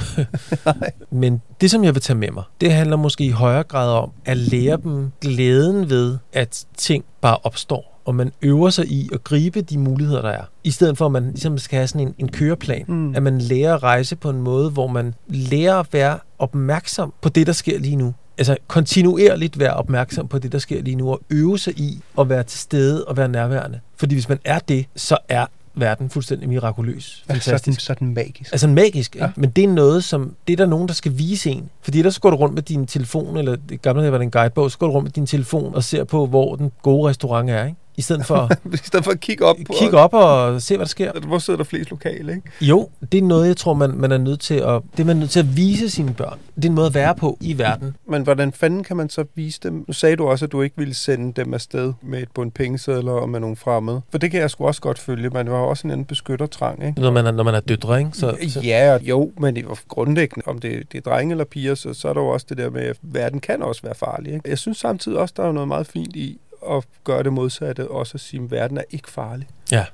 Men 1.21 1.41
det, 1.61 1.71
som 1.71 1.83
jeg 1.83 1.93
vil 1.95 2.01
tage 2.01 2.17
med 2.17 2.31
mig, 2.31 2.43
det 2.61 2.71
handler 2.71 2.97
måske 2.97 3.25
i 3.25 3.29
højere 3.29 3.63
grad 3.63 3.89
om 3.89 4.11
at 4.25 4.37
lære 4.37 4.77
dem 4.83 5.11
glæden 5.21 5.89
ved, 5.89 6.17
at 6.33 6.65
ting 6.77 7.05
bare 7.21 7.37
opstår. 7.43 7.94
Og 8.05 8.15
man 8.15 8.31
øver 8.41 8.69
sig 8.69 8.85
i 8.87 9.09
at 9.13 9.23
gribe 9.23 9.61
de 9.61 9.77
muligheder, 9.77 10.21
der 10.21 10.29
er. 10.29 10.43
I 10.63 10.71
stedet 10.71 10.97
for, 10.97 11.05
at 11.05 11.11
man 11.11 11.23
ligesom 11.23 11.57
skal 11.57 11.77
have 11.77 11.87
sådan 11.87 12.07
en, 12.07 12.15
en 12.17 12.29
køreplan. 12.31 12.85
Mm. 12.87 13.15
At 13.15 13.23
man 13.23 13.41
lærer 13.41 13.75
at 13.75 13.83
rejse 13.83 14.15
på 14.15 14.29
en 14.29 14.41
måde, 14.41 14.69
hvor 14.69 14.87
man 14.87 15.13
lærer 15.27 15.75
at 15.75 15.87
være 15.91 16.19
opmærksom 16.39 17.13
på 17.21 17.29
det, 17.29 17.47
der 17.47 17.53
sker 17.53 17.79
lige 17.79 17.95
nu. 17.95 18.13
Altså 18.37 18.57
kontinuerligt 18.67 19.59
være 19.59 19.73
opmærksom 19.73 20.27
på 20.27 20.39
det, 20.39 20.51
der 20.51 20.57
sker 20.57 20.81
lige 20.81 20.95
nu, 20.95 21.11
og 21.11 21.21
øve 21.29 21.59
sig 21.59 21.79
i 21.79 22.01
at 22.19 22.29
være 22.29 22.43
til 22.43 22.59
stede 22.59 23.05
og 23.05 23.17
være 23.17 23.27
nærværende. 23.27 23.79
Fordi 23.97 24.15
hvis 24.15 24.29
man 24.29 24.39
er 24.45 24.59
det, 24.59 24.85
så 24.95 25.17
er 25.29 25.45
verden 25.75 26.09
fuldstændig 26.09 26.49
mirakuløs. 26.49 27.23
Fantastisk. 27.27 27.81
Sådan, 27.81 27.97
sådan 27.97 28.13
magisk. 28.13 28.51
Altså 28.51 28.67
magisk, 28.67 29.15
ikke? 29.15 29.25
Ja. 29.25 29.31
men 29.35 29.49
det 29.49 29.63
er 29.63 29.67
noget, 29.67 30.03
som 30.03 30.35
det 30.47 30.53
er 30.53 30.57
der 30.57 30.65
nogen, 30.65 30.87
der 30.87 30.93
skal 30.93 31.17
vise 31.17 31.49
en. 31.49 31.69
Fordi 31.81 31.97
ellers 31.99 32.19
går 32.19 32.29
du 32.29 32.35
rundt 32.35 32.55
med 32.55 32.61
din 32.63 32.87
telefon, 32.87 33.37
eller 33.37 33.55
det 33.69 33.81
gamle 33.81 34.11
var 34.11 34.17
det 34.17 34.25
en 34.25 34.31
guidebog, 34.31 34.71
så 34.71 34.77
går 34.77 34.87
du 34.87 34.93
rundt 34.93 35.03
med 35.03 35.11
din 35.11 35.25
telefon 35.25 35.75
og 35.75 35.83
ser 35.83 36.03
på, 36.03 36.25
hvor 36.25 36.55
den 36.55 36.71
gode 36.81 37.09
restaurant 37.09 37.49
er. 37.49 37.65
Ikke? 37.65 37.77
I 37.97 38.01
stedet 38.01 38.25
for 38.25 38.35
at 38.35 38.59
I 38.73 38.77
stedet 38.77 39.05
for 39.05 39.11
at 39.11 39.19
kigge 39.19 39.45
op 39.45 39.55
kigge 39.79 39.97
op 39.97 40.13
og 40.13 40.61
se, 40.61 40.75
hvad 40.75 40.85
der 40.85 40.89
sker. 40.89 41.11
Hvor 41.19 41.39
sidder 41.39 41.57
der 41.57 41.63
flest 41.63 41.89
lokale, 41.89 42.35
ikke? 42.35 42.49
Jo, 42.61 42.89
det 43.11 43.17
er 43.17 43.21
noget, 43.21 43.47
jeg 43.47 43.57
tror, 43.57 43.73
man, 43.73 43.91
man 43.97 44.11
er 44.11 44.17
nødt 44.17 44.39
til 44.39 44.53
at, 44.53 44.81
det 44.91 44.99
er 44.99 45.05
man 45.05 45.17
nødt 45.17 45.29
til 45.29 45.39
at 45.39 45.57
vise 45.57 45.89
sine 45.89 46.13
børn. 46.13 46.39
Det 46.55 46.65
er 46.65 46.69
en 46.69 46.75
måde 46.75 46.87
at 46.87 46.93
være 46.93 47.15
på 47.15 47.37
i 47.41 47.57
verden. 47.57 47.95
Men 48.09 48.21
hvordan 48.21 48.51
fanden 48.51 48.83
kan 48.83 48.97
man 48.97 49.09
så 49.09 49.25
vise 49.35 49.59
dem? 49.63 49.85
Nu 49.87 49.93
sagde 49.93 50.15
du 50.15 50.27
også, 50.27 50.45
at 50.45 50.51
du 50.51 50.61
ikke 50.61 50.77
ville 50.77 50.93
sende 50.93 51.33
dem 51.41 51.53
afsted 51.53 51.93
med 52.01 52.21
et 52.21 52.29
bund 52.33 52.51
pengesedler 52.51 53.11
og 53.11 53.29
med 53.29 53.39
nogle 53.39 53.55
fremmede. 53.55 54.01
For 54.11 54.17
det 54.17 54.31
kan 54.31 54.39
jeg 54.39 54.49
sgu 54.51 54.65
også 54.67 54.81
godt 54.81 54.99
følge. 54.99 55.29
Man 55.29 55.51
var 55.51 55.57
også 55.57 55.87
en 55.87 55.91
anden 55.91 56.05
beskyttertrang, 56.05 56.87
ikke? 56.87 57.01
Når 57.01 57.11
man 57.11 57.25
er, 57.25 57.31
når 57.31 57.43
man 57.43 57.55
er 57.55 57.59
døtre, 57.59 57.99
ikke? 57.99 58.11
Så, 58.13 58.37
så, 58.49 58.59
Ja, 58.59 58.97
jo, 59.01 59.31
men 59.39 59.55
det 59.55 59.65
er 59.65 59.69
jo 59.69 59.75
grundlæggende, 59.87 60.47
om 60.47 60.59
det, 60.59 60.91
det 60.91 60.97
er 60.97 61.09
drenge 61.11 61.31
eller 61.31 61.45
piger, 61.45 61.75
så, 61.75 61.93
så 61.93 62.07
er 62.09 62.13
der 62.13 62.21
jo 62.21 62.27
også 62.27 62.45
det 62.49 62.57
der 62.57 62.69
med, 62.69 62.81
at 62.81 62.97
verden 63.01 63.39
kan 63.39 63.61
også 63.61 63.81
være 63.83 63.95
farlig. 63.95 64.33
Ikke? 64.33 64.49
Jeg 64.49 64.57
synes 64.57 64.77
samtidig 64.77 65.17
også, 65.17 65.33
der 65.37 65.43
er 65.43 65.51
noget 65.51 65.67
meget 65.67 65.87
fint 65.87 66.15
i 66.15 66.39
at 66.71 66.83
gøre 67.03 67.23
det 67.23 67.33
modsatte, 67.33 67.91
også 67.91 68.11
at 68.15 68.19
sige, 68.21 68.43
at 68.43 68.51
verden 68.51 68.77
er 68.77 68.83
ikke 68.91 69.11
farlig. 69.11 69.47
Ja. 69.71 69.85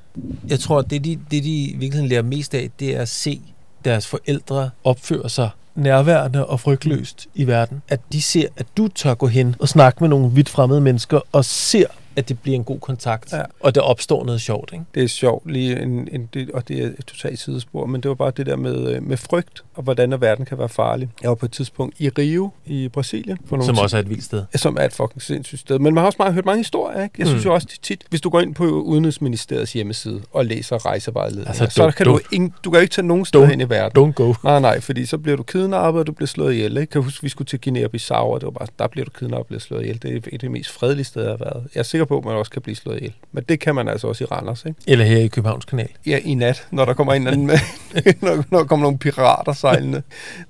Jeg 0.47 0.59
tror, 0.59 0.79
at 0.79 0.89
det 0.89 1.05
de, 1.05 1.19
det, 1.31 1.43
de 1.43 1.63
i 1.63 1.71
virkeligheden 1.71 2.07
lærer 2.07 2.21
mest 2.21 2.53
af, 2.53 2.69
det 2.79 2.95
er 2.95 3.01
at 3.01 3.09
se 3.09 3.41
deres 3.85 4.07
forældre 4.07 4.69
opføre 4.83 5.29
sig 5.29 5.49
nærværende 5.75 6.45
og 6.45 6.59
frygtløst 6.59 7.27
i 7.35 7.47
verden. 7.47 7.81
At 7.89 7.99
de 8.11 8.21
ser, 8.21 8.47
at 8.57 8.65
du 8.77 8.87
tør 8.87 9.13
gå 9.13 9.27
hen 9.27 9.55
og 9.59 9.69
snakke 9.69 9.97
med 10.03 10.09
nogle 10.09 10.31
vidt 10.31 10.49
fremmede 10.49 10.81
mennesker, 10.81 11.19
og 11.31 11.45
ser, 11.45 11.87
at 12.15 12.29
det 12.29 12.39
bliver 12.39 12.55
en 12.55 12.63
god 12.63 12.79
kontakt, 12.79 13.33
Ja. 13.33 13.41
og 13.59 13.75
der 13.75 13.81
opstår 13.81 14.25
noget 14.25 14.41
sjovt. 14.41 14.69
Ikke? 14.73 14.85
Det 14.95 15.03
er 15.03 15.07
sjovt, 15.07 15.51
lige 15.51 15.81
en, 15.81 16.07
en, 16.11 16.29
det, 16.33 16.51
og 16.51 16.67
det 16.67 16.79
er 16.83 16.85
et 16.87 17.05
totalt 17.07 17.39
sidespor, 17.39 17.85
men 17.85 18.01
det 18.01 18.09
var 18.09 18.15
bare 18.15 18.31
det 18.37 18.45
der 18.45 18.55
med, 18.55 18.95
øh, 18.95 19.03
med 19.03 19.17
frygt, 19.17 19.63
og 19.75 19.83
hvordan 19.83 20.13
at 20.13 20.21
verden 20.21 20.45
kan 20.45 20.57
være 20.57 20.69
farlig. 20.69 21.09
Jeg 21.21 21.29
var 21.29 21.35
på 21.35 21.45
et 21.45 21.51
tidspunkt 21.51 21.95
i 21.99 22.09
Rio 22.09 22.49
i 22.65 22.87
Brasilien. 22.87 23.37
For 23.45 23.55
nogle 23.55 23.65
Som 23.75 23.77
også 23.83 23.97
er 23.97 24.01
et 24.01 24.09
vildt 24.09 24.23
sted. 24.23 24.43
som 24.55 24.77
er 24.79 24.85
et 24.85 24.93
fucking 24.93 25.21
sindssygt 25.21 25.61
sted. 25.61 25.79
Men 25.79 25.93
man 25.93 26.01
har 26.01 26.05
også 26.05 26.15
meget, 26.19 26.33
hørt 26.33 26.45
mange 26.45 26.59
historier, 26.59 27.03
ikke? 27.03 27.15
Jeg 27.17 27.27
synes 27.27 27.43
Mm. 27.45 27.49
jo 27.49 27.53
også 27.53 27.67
det 27.71 27.79
tit, 27.81 28.03
hvis 28.09 28.21
du 28.21 28.29
går 28.29 28.39
ind 28.41 28.55
på 28.55 28.63
Udenrigsministeriets 28.65 29.73
hjemmeside 29.73 30.21
og 30.31 30.45
læser 30.45 30.85
rejsevejledninger, 30.85 31.47
Altså, 31.47 31.67
så 31.69 31.87
don't- 31.87 31.91
kan 31.91 32.05
du, 32.05 32.17
don't- 32.17 32.27
ingen, 32.31 32.53
du 32.63 32.71
kan 32.71 32.81
ikke 32.81 32.93
tage 32.93 33.07
nogen 33.07 33.25
steder 33.25 33.45
hen 33.45 33.61
i 33.61 33.69
verden. 33.69 34.09
Don't 34.09 34.11
go. 34.13 34.33
Nej, 34.43 34.59
nej, 34.59 34.79
fordi 34.79 35.05
så 35.05 35.17
bliver 35.17 35.37
du 35.37 35.43
kidnappet, 35.43 35.99
og 35.99 36.07
du 36.07 36.11
bliver 36.11 36.27
slået 36.27 36.53
ihjel. 36.53 36.77
Ikke? 36.77 36.91
Kan 36.91 37.01
huske, 37.03 37.23
vi 37.23 37.29
skulle 37.29 37.45
til 37.45 37.59
Guinea-Bissau, 37.67 38.13
og 38.15 38.41
det 38.41 38.45
var 38.45 38.51
bare, 38.51 38.67
der 38.79 38.87
bliver 38.87 39.05
du 39.05 39.11
kidnappet 39.11 39.39
og 39.39 39.45
bliver 39.47 39.59
slået 39.59 39.81
ihjel. 39.81 40.01
Det 40.01 40.11
er 40.13 40.15
et 40.17 40.27
af 40.33 40.39
de 40.39 40.49
mest 40.49 40.71
fredelige 40.71 41.05
steder, 41.05 41.25
jeg 41.25 41.37
har 41.39 41.45
været. 41.45 41.67
Jeg 41.75 41.79
er 41.79 41.83
sikker 42.01 42.15
på, 42.15 42.17
at 42.17 42.25
man 42.25 42.35
også 42.35 42.51
kan 42.51 42.61
blive 42.61 42.75
slået 42.75 42.97
ihjel. 42.97 43.13
Men 43.31 43.43
det 43.49 43.59
kan 43.59 43.75
man 43.75 43.87
altså 43.87 44.07
også 44.07 44.23
i 44.23 44.27
Randers, 44.27 44.65
ikke? 44.65 44.79
Eller 44.87 45.05
her 45.05 45.17
i 45.17 45.27
Københavns 45.27 45.65
Kanal. 45.65 45.89
Ja, 46.05 46.19
i 46.23 46.33
nat, 46.33 46.67
når 46.71 46.85
der 46.85 46.93
kommer 46.93 47.13
en 47.13 47.27
anden 47.27 47.47
med, 47.47 47.57
når, 48.21 48.43
når 48.49 48.57
der 48.59 48.65
kommer 48.65 48.83
nogle 48.83 48.97
pirater 48.97 49.53
sejlende. 49.53 50.01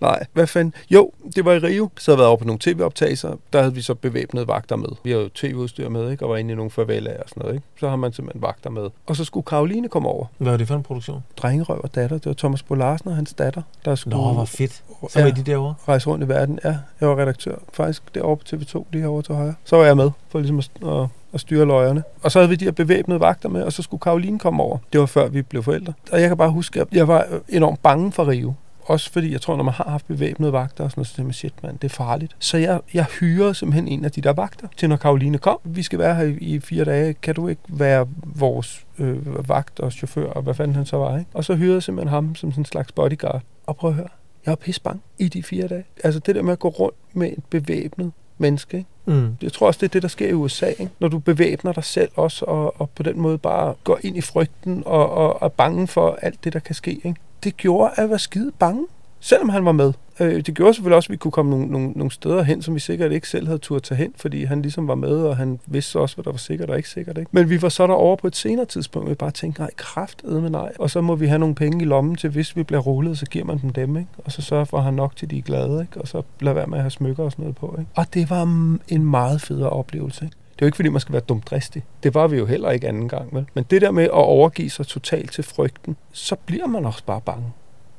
Nej, 0.01 0.25
hvad 0.33 0.47
fanden? 0.47 0.73
Jo, 0.89 1.11
det 1.35 1.45
var 1.45 1.53
i 1.53 1.57
Rio. 1.59 1.89
Så 1.97 2.11
havde 2.11 2.15
jeg 2.15 2.19
været 2.19 2.27
over 2.27 2.37
på 2.37 2.45
nogle 2.45 2.59
tv-optagelser. 2.59 3.35
Der 3.53 3.59
havde 3.61 3.73
vi 3.73 3.81
så 3.81 3.95
bevæbnede 3.95 4.47
vagter 4.47 4.75
med. 4.75 4.89
Vi 5.03 5.11
har 5.11 5.17
jo 5.17 5.29
tv-udstyr 5.35 5.89
med, 5.89 6.11
ikke? 6.11 6.25
Og 6.25 6.29
var 6.29 6.37
inde 6.37 6.51
i 6.51 6.55
nogle 6.55 6.71
favelaer 6.71 7.23
og 7.23 7.29
sådan 7.29 7.41
noget, 7.41 7.55
ikke? 7.55 7.67
Så 7.79 7.89
har 7.89 7.95
man 7.95 8.13
simpelthen 8.13 8.41
vagter 8.41 8.69
med. 8.69 8.89
Og 9.05 9.15
så 9.15 9.23
skulle 9.23 9.45
Karoline 9.45 9.89
komme 9.89 10.09
over. 10.09 10.25
Hvad 10.37 10.51
var 10.51 10.57
det 10.57 10.67
for 10.67 10.75
en 10.75 10.83
produktion? 10.83 11.23
Drengerøv 11.37 11.79
og 11.83 11.95
datter. 11.95 12.17
Det 12.17 12.25
var 12.25 12.33
Thomas 12.33 12.63
Bo 12.63 12.73
Larsen 12.75 13.09
og 13.09 13.15
hans 13.15 13.33
datter, 13.33 13.61
der 13.85 13.95
skulle 13.95 14.17
Nå, 14.17 14.33
hvor 14.33 14.45
fedt. 14.45 14.83
Så 15.09 15.21
var 15.21 15.27
I 15.27 15.31
de 15.31 15.43
derovre? 15.43 15.73
rejse 15.87 16.07
rundt 16.07 16.25
i 16.25 16.27
verden. 16.27 16.59
Ja, 16.63 16.77
jeg 17.01 17.09
var 17.09 17.17
redaktør 17.17 17.55
faktisk 17.73 18.15
derovre 18.15 18.37
på 18.37 18.43
TV2, 18.55 18.85
lige 18.91 19.01
herovre 19.01 19.21
til 19.21 19.35
højre. 19.35 19.55
Så 19.63 19.77
var 19.77 19.85
jeg 19.85 19.97
med 19.97 20.11
for 20.29 20.39
ligesom 20.39 20.59
at, 20.59 20.69
at, 20.87 21.07
og 21.33 21.39
styre 21.39 21.65
løjerne. 21.65 22.03
Og 22.23 22.31
så 22.31 22.39
havde 22.39 22.49
vi 22.49 22.55
de 22.55 22.65
her 22.65 22.71
bevæbnede 22.71 23.19
vagter 23.19 23.49
med, 23.49 23.63
og 23.63 23.73
så 23.73 23.81
skulle 23.81 24.01
Karoline 24.01 24.39
komme 24.39 24.63
over. 24.63 24.77
Det 24.93 24.99
var 24.99 25.05
før 25.05 25.27
vi 25.27 25.41
blev 25.41 25.63
forældre. 25.63 25.93
Og 26.11 26.21
jeg 26.21 26.27
kan 26.27 26.37
bare 26.37 26.51
huske, 26.51 26.81
at 26.81 26.87
jeg 26.91 27.07
var 27.07 27.25
øh, 27.31 27.39
enormt 27.49 27.83
bange 27.83 28.11
for 28.11 28.27
Rio. 28.27 28.53
Også 28.85 29.11
fordi, 29.11 29.31
jeg 29.31 29.41
tror, 29.41 29.55
når 29.55 29.63
man 29.63 29.73
har 29.73 29.89
haft 29.89 30.07
bevæbnede 30.07 30.53
vagter 30.53 30.83
og 30.83 30.91
sådan 30.91 30.99
noget, 30.99 31.07
så 31.07 31.15
tænker 31.15 31.27
man, 31.27 31.33
shit 31.33 31.53
mand, 31.63 31.79
det 31.79 31.91
er 31.91 31.95
farligt. 31.95 32.35
Så 32.39 32.57
jeg, 32.57 32.79
jeg 32.93 33.05
hyrede 33.19 33.53
simpelthen 33.53 33.87
en 33.87 34.05
af 34.05 34.11
de 34.11 34.21
der 34.21 34.33
vagter 34.33 34.67
til, 34.77 34.89
når 34.89 34.95
Karoline 34.95 35.37
kom. 35.37 35.59
Vi 35.63 35.83
skal 35.83 35.99
være 35.99 36.15
her 36.15 36.23
i, 36.23 36.33
i 36.33 36.59
fire 36.59 36.85
dage. 36.85 37.13
Kan 37.13 37.35
du 37.35 37.47
ikke 37.47 37.61
være 37.67 38.07
vores 38.23 38.85
øh, 38.99 39.49
vagt 39.49 39.79
og 39.79 39.91
chauffør, 39.91 40.29
og 40.29 40.41
hvad 40.41 40.53
fanden 40.53 40.75
han 40.75 40.85
så 40.85 40.97
var, 40.97 41.17
ikke? 41.17 41.31
Og 41.33 41.45
så 41.45 41.55
hyrede 41.55 41.73
jeg 41.73 41.83
simpelthen 41.83 42.09
ham 42.09 42.35
som 42.35 42.51
sådan 42.51 42.61
en 42.61 42.65
slags 42.65 42.91
bodyguard. 42.91 43.41
Og 43.65 43.75
prøv 43.75 43.89
at 43.89 43.95
høre, 43.95 44.07
jeg 44.45 44.51
var 44.51 44.55
pisse 44.55 44.81
bange 44.81 45.01
i 45.19 45.27
de 45.27 45.43
fire 45.43 45.67
dage. 45.67 45.83
Altså 46.03 46.19
det 46.19 46.35
der 46.35 46.41
med 46.41 46.53
at 46.53 46.59
gå 46.59 46.67
rundt 46.67 46.97
med 47.13 47.27
et 47.27 47.43
bevæbnet 47.49 48.11
menneske, 48.41 48.77
ikke? 48.77 48.89
Mm. 49.05 49.37
Jeg 49.41 49.53
tror 49.53 49.67
også, 49.67 49.77
det 49.77 49.85
er 49.85 49.91
det, 49.91 50.01
der 50.01 50.07
sker 50.07 50.27
i 50.27 50.33
USA, 50.33 50.67
ikke? 50.67 50.89
når 50.99 51.07
du 51.07 51.19
bevæbner 51.19 51.71
dig 51.71 51.83
selv 51.83 52.09
også, 52.15 52.45
og, 52.45 52.81
og 52.81 52.89
på 52.89 53.03
den 53.03 53.19
måde 53.19 53.37
bare 53.37 53.73
går 53.83 53.99
ind 54.01 54.17
i 54.17 54.21
frygten 54.21 54.83
og, 54.85 55.09
og, 55.09 55.37
er 55.41 55.47
bange 55.47 55.87
for 55.87 56.19
alt 56.21 56.43
det, 56.43 56.53
der 56.53 56.59
kan 56.59 56.75
ske. 56.75 56.91
Ikke? 56.91 57.15
Det 57.43 57.57
gjorde, 57.57 57.91
at 57.91 57.97
jeg 57.97 58.09
var 58.09 58.17
skide 58.17 58.51
bange, 58.59 58.85
selvom 59.19 59.49
han 59.49 59.65
var 59.65 59.71
med. 59.71 59.93
Øh, 60.21 60.41
det 60.45 60.55
gjorde 60.55 60.73
selvfølgelig 60.73 60.95
også, 60.95 61.07
at 61.07 61.11
vi 61.11 61.17
kunne 61.17 61.31
komme 61.31 61.51
nogle, 61.51 61.65
nogle, 61.65 61.91
nogle 61.95 62.11
steder 62.11 62.43
hen, 62.43 62.61
som 62.61 62.75
vi 62.75 62.79
sikkert 62.79 63.11
ikke 63.11 63.29
selv 63.29 63.47
havde 63.47 63.59
turde 63.59 63.81
tage 63.81 63.97
hen, 63.97 64.13
fordi 64.15 64.43
han 64.43 64.61
ligesom 64.61 64.87
var 64.87 64.95
med, 64.95 65.17
og 65.23 65.37
han 65.37 65.59
vidste 65.65 65.99
også, 65.99 66.15
hvad 66.15 66.23
der 66.23 66.31
var 66.31 66.37
sikkert 66.37 66.69
og 66.69 66.77
ikke 66.77 66.89
sikkert. 66.89 67.17
Ikke? 67.17 67.29
Men 67.31 67.49
vi 67.49 67.61
var 67.61 67.69
så 67.69 67.87
derovre 67.87 68.17
på 68.17 68.27
et 68.27 68.35
senere 68.35 68.65
tidspunkt, 68.65 69.05
og 69.05 69.09
vi 69.09 69.15
bare 69.15 69.31
tænkte, 69.31 69.61
nej, 69.61 69.69
kraft 69.77 70.23
med 70.23 70.49
nej. 70.49 70.71
Og 70.79 70.89
så 70.89 71.01
må 71.01 71.15
vi 71.15 71.27
have 71.27 71.39
nogle 71.39 71.55
penge 71.55 71.81
i 71.81 71.85
lommen 71.85 72.15
til, 72.15 72.29
hvis 72.29 72.55
vi 72.55 72.63
bliver 72.63 72.81
rullet, 72.81 73.17
så 73.17 73.25
giver 73.25 73.45
man 73.45 73.57
dem 73.61 73.69
dem, 73.69 73.97
ikke? 73.97 74.09
Og 74.17 74.31
så 74.31 74.41
sørger 74.41 74.65
for 74.65 74.77
at 74.77 74.83
have 74.83 74.95
nok 74.95 75.15
til, 75.15 75.29
de 75.31 75.37
er 75.37 75.41
glade, 75.41 75.81
ikke? 75.81 76.01
Og 76.01 76.07
så 76.07 76.21
lad 76.39 76.53
være 76.53 76.67
med 76.67 76.77
at 76.77 76.83
have 76.83 76.91
smykker 76.91 77.23
og 77.23 77.31
sådan 77.31 77.43
noget 77.43 77.55
på, 77.55 77.75
ikke? 77.79 77.91
Og 77.95 78.13
det 78.13 78.29
var 78.29 78.45
mm, 78.45 78.81
en 78.87 79.05
meget 79.05 79.41
federe 79.41 79.69
oplevelse, 79.69 80.25
ikke? 80.25 80.35
Det 80.53 80.61
er 80.61 80.65
jo 80.65 80.67
ikke, 80.67 80.75
fordi 80.75 80.89
man 80.89 81.01
skal 81.01 81.13
være 81.13 81.21
dumdristig. 81.21 81.83
Det 82.03 82.13
var 82.13 82.27
vi 82.27 82.37
jo 82.37 82.45
heller 82.45 82.71
ikke 82.71 82.87
anden 82.87 83.09
gang, 83.09 83.35
vel? 83.35 83.45
Men 83.53 83.65
det 83.69 83.81
der 83.81 83.91
med 83.91 84.03
at 84.03 84.11
overgive 84.11 84.69
sig 84.69 84.87
totalt 84.87 85.31
til 85.31 85.43
frygten, 85.43 85.95
så 86.11 86.35
bliver 86.45 86.67
man 86.67 86.85
også 86.85 87.03
bare 87.05 87.21
bange. 87.21 87.45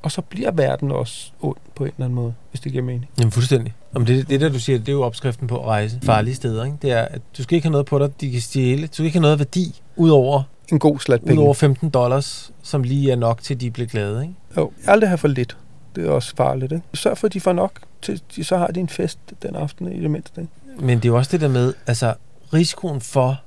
Og 0.02 0.12
så 0.12 0.20
bliver 0.22 0.50
verden 0.50 0.90
også 0.92 1.30
ond 1.40 1.56
på 1.74 1.84
en 1.84 1.90
eller 1.90 2.04
anden 2.04 2.14
måde, 2.14 2.34
hvis 2.50 2.60
det 2.60 2.72
giver 2.72 2.84
mening. 2.84 3.08
Jamen 3.18 3.30
fuldstændig. 3.32 3.74
Om 3.94 4.06
det, 4.06 4.28
det 4.28 4.40
der, 4.40 4.48
du 4.48 4.58
siger, 4.58 4.78
det 4.78 4.88
er 4.88 4.92
jo 4.92 5.02
opskriften 5.02 5.46
på 5.46 5.58
at 5.58 5.66
rejse 5.66 6.00
farlige 6.02 6.34
steder. 6.34 6.64
Ikke? 6.64 6.76
Det 6.82 6.90
er, 6.92 7.02
at 7.02 7.20
du 7.38 7.42
skal 7.42 7.54
ikke 7.56 7.64
have 7.66 7.72
noget 7.72 7.86
på 7.86 7.98
dig, 7.98 8.20
de 8.20 8.30
kan 8.32 8.40
stjæle. 8.40 8.86
Du 8.86 8.92
skal 8.92 9.04
ikke 9.04 9.16
have 9.18 9.22
noget 9.22 9.38
værdi, 9.38 9.80
udover, 9.96 10.42
En 10.72 10.78
god 10.78 10.98
slat 10.98 11.20
penge. 11.20 11.34
udover 11.40 11.54
15 11.54 11.90
dollars, 11.90 12.50
som 12.62 12.82
lige 12.82 13.10
er 13.12 13.16
nok 13.16 13.42
til, 13.42 13.60
de 13.60 13.70
bliver 13.70 13.86
glade. 13.88 14.22
Ikke? 14.22 14.34
Jo, 14.56 14.72
aldrig 14.86 15.08
have 15.10 15.18
for 15.18 15.28
lidt. 15.28 15.56
Det 15.96 16.06
er 16.06 16.10
også 16.10 16.32
farligt, 16.36 16.72
ikke? 16.72 16.84
Sørg 16.94 17.18
for, 17.18 17.26
at 17.26 17.32
de 17.32 17.40
får 17.40 17.52
nok, 17.52 17.80
til 18.02 18.20
de 18.36 18.44
så 18.44 18.56
har 18.56 18.66
de 18.66 18.80
en 18.80 18.88
fest 18.88 19.18
den 19.42 19.56
aften 19.56 19.92
i 19.92 20.00
det 20.02 20.10
mindste. 20.10 20.40
Ikke? 20.40 20.52
Men 20.86 20.98
det 20.98 21.04
er 21.04 21.08
jo 21.08 21.16
også 21.16 21.32
det 21.32 21.40
der 21.40 21.48
med, 21.48 21.74
altså 21.86 22.14
risikoen 22.52 23.00
for... 23.00 23.40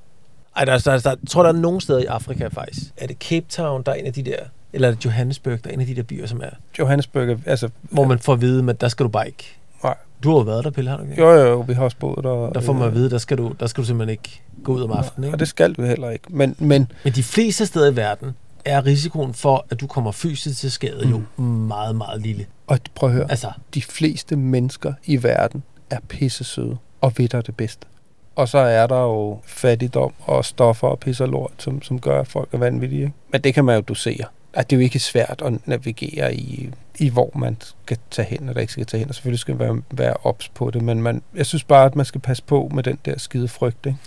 Ej, 0.55 0.65
der, 0.65 0.73
er- 0.73 0.77
der, 0.77 0.91
er- 0.91 0.99
der, 0.99 1.09
jeg 1.09 1.17
tror, 1.29 1.43
der 1.43 1.49
er 1.49 1.53
nogle 1.53 1.81
steder 1.81 1.99
i 1.99 2.05
Afrika 2.05 2.47
faktisk. 2.47 2.81
Er 2.97 3.07
det 3.07 3.17
Cape 3.17 3.45
Town, 3.49 3.83
der 3.85 3.91
er 3.91 3.95
en 3.95 4.05
af 4.05 4.13
de 4.13 4.23
der... 4.23 4.37
Eller 4.75 4.87
er 4.87 4.93
det 4.93 5.05
Johannesburg, 5.05 5.63
der 5.63 5.69
er 5.69 5.73
en 5.73 5.79
af 5.81 5.87
de 5.87 5.95
der 5.95 6.03
byer, 6.03 6.25
som 6.27 6.41
er... 6.41 6.49
Johannesburg, 6.79 7.29
er- 7.29 7.37
altså... 7.45 7.69
Hvor 7.81 8.05
man 8.05 8.19
får 8.19 8.33
at 8.33 8.41
vide, 8.41 8.69
at 8.69 8.81
der 8.81 8.87
skal 8.87 9.03
du 9.03 9.09
bare 9.09 9.27
ikke... 9.27 9.55
Nej. 9.83 9.95
Du 10.23 10.29
har 10.29 10.37
jo 10.37 10.41
været 10.43 10.63
der, 10.63 10.69
Pelle, 10.71 10.89
har 10.89 10.97
du 10.97 11.03
ikke? 11.03 11.21
Jo, 11.21 11.29
jo, 11.31 11.45
jo, 11.47 11.59
vi 11.59 11.73
har 11.73 11.83
også 11.83 11.97
boet 11.97 12.19
der. 12.23 12.49
Der 12.49 12.59
får 12.61 12.73
man 12.73 12.81
øh, 12.81 12.87
at 12.87 12.93
vide, 12.93 13.09
der 13.09 13.17
skal 13.17 13.37
du, 13.37 13.53
der 13.59 13.67
skal 13.67 13.81
du 13.81 13.87
simpelthen 13.87 14.11
ikke 14.11 14.41
gå 14.63 14.73
ud 14.73 14.81
om 14.81 14.91
aftenen. 14.91 15.23
Ikke? 15.23 15.35
Og 15.35 15.39
det 15.39 15.47
skal 15.47 15.73
du 15.73 15.83
heller 15.83 16.09
ikke. 16.09 16.23
Men, 16.29 16.55
men 16.59 16.91
Men 17.03 17.13
de 17.13 17.23
fleste 17.23 17.65
steder 17.65 17.91
i 17.91 17.95
verden 17.95 18.31
er 18.65 18.85
risikoen 18.85 19.33
for, 19.33 19.65
at 19.69 19.79
du 19.81 19.87
kommer 19.87 20.11
fysisk 20.11 20.59
til 20.59 20.71
skade, 20.71 21.07
jo 21.09 21.43
meget, 21.43 21.95
meget 21.95 22.21
lille. 22.21 22.45
og 22.67 22.79
prøv 22.95 23.09
at 23.09 23.15
høre, 23.15 23.31
Altså, 23.31 23.51
de 23.73 23.81
fleste 23.81 24.35
mennesker 24.35 24.93
i 25.05 25.23
verden 25.23 25.63
er 25.89 25.97
pisse 26.09 26.43
søde 26.43 26.77
og 27.01 27.13
ved 27.17 27.27
dig 27.29 27.47
det 27.47 27.55
bedste. 27.57 27.87
Og 28.35 28.47
så 28.49 28.57
er 28.57 28.87
der 28.87 29.01
jo 29.01 29.39
fattigdom 29.45 30.13
og 30.19 30.45
stoffer 30.45 30.87
og 30.87 30.99
pis 30.99 31.21
og 31.21 31.27
lort, 31.29 31.51
som, 31.57 31.81
som 31.81 31.99
gør, 31.99 32.19
at 32.21 32.27
folk 32.27 32.49
er 32.53 32.57
vanvittige. 32.57 33.13
Men 33.31 33.41
det 33.41 33.53
kan 33.53 33.65
man 33.65 33.75
jo 33.75 33.81
dosere. 33.81 34.25
At 34.55 34.69
det 34.69 34.75
er 34.75 34.79
jo 34.79 34.83
ikke 34.83 34.99
svært 34.99 35.41
at 35.45 35.67
navigere 35.67 36.35
i, 36.35 36.69
i 36.99 37.09
hvor 37.09 37.31
man 37.35 37.57
skal 37.85 37.97
tage 38.11 38.27
hen, 38.27 38.49
og 38.49 38.55
der 38.55 38.61
ikke 38.61 38.73
skal 38.73 38.85
tage 38.85 38.99
hen. 38.99 39.09
Og 39.09 39.15
selvfølgelig 39.15 39.39
skal 39.39 39.55
man 39.55 39.67
være, 39.67 39.81
være 39.91 40.13
ops 40.23 40.49
på 40.49 40.71
det, 40.71 40.81
men 40.81 41.01
man, 41.01 41.21
jeg 41.35 41.45
synes 41.45 41.63
bare, 41.63 41.85
at 41.85 41.95
man 41.95 42.05
skal 42.05 42.21
passe 42.21 42.43
på 42.43 42.71
med 42.73 42.83
den 42.83 42.99
der 43.05 43.19
skide 43.19 43.47
frygt. 43.47 43.85
Ikke? 43.85 43.97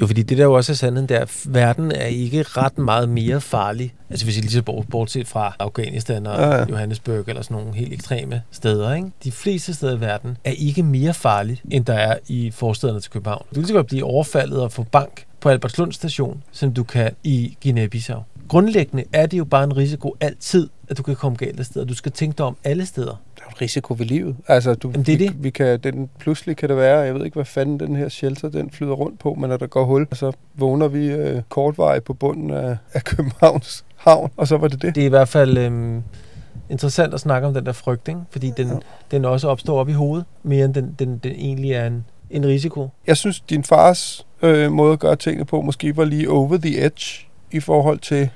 Jo, 0.00 0.06
fordi 0.06 0.22
det 0.22 0.38
der 0.38 0.44
jo 0.44 0.52
også 0.52 0.72
er 0.72 0.76
sandheden, 0.76 1.08
der 1.08 1.20
at 1.20 1.40
verden 1.44 1.92
er 1.92 2.06
ikke 2.06 2.42
ret 2.42 2.78
meget 2.78 3.08
mere 3.08 3.40
farlig. 3.40 3.94
Altså 4.10 4.26
hvis 4.26 4.38
I 4.38 4.40
lige 4.40 4.50
så 4.50 4.62
bort, 4.62 4.88
bortset 4.88 5.28
fra 5.28 5.56
Afghanistan 5.58 6.26
og 6.26 6.40
ja, 6.40 6.56
ja. 6.56 6.64
Johannesburg 6.68 7.24
eller 7.28 7.42
sådan 7.42 7.56
nogle 7.56 7.74
helt 7.74 7.92
ekstreme 7.92 8.42
steder. 8.50 8.94
Ikke? 8.94 9.08
De 9.24 9.32
fleste 9.32 9.74
steder 9.74 9.96
i 9.96 10.00
verden 10.00 10.36
er 10.44 10.50
ikke 10.50 10.82
mere 10.82 11.14
farlige, 11.14 11.60
end 11.70 11.84
der 11.84 11.94
er 11.94 12.16
i 12.28 12.50
forstederne 12.50 13.00
til 13.00 13.10
København. 13.10 13.44
Du 13.54 13.62
kan 13.62 13.74
godt 13.74 13.86
blive 13.86 14.04
overfaldet 14.04 14.60
og 14.60 14.72
få 14.72 14.82
bank 14.82 15.24
på 15.40 15.48
Albertslund 15.48 15.92
station, 15.92 16.42
som 16.52 16.74
du 16.74 16.84
kan 16.84 17.10
i 17.24 17.56
Guinea-Bissau 17.66 18.22
grundlæggende 18.48 19.04
er 19.12 19.26
det 19.26 19.38
jo 19.38 19.44
bare 19.44 19.64
en 19.64 19.76
risiko 19.76 20.16
altid, 20.20 20.68
at 20.88 20.98
du 20.98 21.02
kan 21.02 21.16
komme 21.16 21.36
galt 21.36 21.60
af 21.60 21.66
steder. 21.66 21.84
Du 21.84 21.94
skal 21.94 22.12
tænke 22.12 22.38
dig 22.38 22.46
om 22.46 22.56
alle 22.64 22.86
steder. 22.86 23.22
Der 23.38 23.44
er 23.44 23.48
en 23.48 23.60
risiko 23.60 23.94
ved 23.98 24.06
livet. 24.06 24.36
Altså, 24.48 24.74
du, 24.74 24.90
Jamen, 24.90 25.06
det 25.06 25.14
er 25.14 25.18
vi, 25.18 25.26
det. 25.26 25.44
Vi 25.44 25.50
kan, 25.50 25.80
den, 25.80 26.10
pludselig 26.18 26.56
kan 26.56 26.68
det 26.68 26.76
være, 26.76 26.98
jeg 26.98 27.14
ved 27.14 27.24
ikke, 27.24 27.34
hvad 27.34 27.44
fanden 27.44 27.80
den 27.80 27.96
her 27.96 28.08
shelter, 28.08 28.48
den 28.48 28.70
flyder 28.70 28.92
rundt 28.92 29.18
på, 29.18 29.34
men 29.34 29.50
når 29.50 29.56
der 29.56 29.66
går 29.66 29.84
hul, 29.84 30.06
så 30.12 30.32
vågner 30.54 30.88
vi 30.88 31.06
øh, 31.06 31.42
kortveje 31.48 32.00
på 32.00 32.14
bunden 32.14 32.50
af, 32.50 32.76
af 32.92 33.04
Københavns 33.04 33.84
havn, 33.96 34.30
og 34.36 34.48
så 34.48 34.56
var 34.56 34.68
det 34.68 34.82
det. 34.82 34.94
Det 34.94 35.00
er 35.00 35.06
i 35.06 35.08
hvert 35.08 35.28
fald 35.28 35.58
øh, 35.58 36.00
interessant 36.70 37.14
at 37.14 37.20
snakke 37.20 37.48
om 37.48 37.54
den 37.54 37.66
der 37.66 37.72
frygt, 37.72 38.08
ikke? 38.08 38.20
fordi 38.30 38.52
den, 38.56 38.68
ja. 38.68 38.74
den 39.10 39.24
også 39.24 39.48
opstår 39.48 39.80
op 39.80 39.88
i 39.88 39.92
hovedet, 39.92 40.26
mere 40.42 40.64
end 40.64 40.74
den, 40.74 40.94
den, 40.98 41.18
den 41.18 41.32
egentlig 41.32 41.72
er 41.72 41.86
en, 41.86 42.04
en 42.30 42.46
risiko. 42.46 42.88
Jeg 43.06 43.16
synes, 43.16 43.40
din 43.40 43.64
fars 43.64 44.26
øh, 44.42 44.72
måde 44.72 44.92
at 44.92 44.98
gøre 44.98 45.16
tingene 45.16 45.44
på 45.44 45.60
måske 45.60 45.96
var 45.96 46.04
lige 46.04 46.30
over 46.30 46.56
the 46.56 46.84
edge 46.84 47.27
i 47.50 47.60
forhold 47.60 47.98
til 47.98 48.30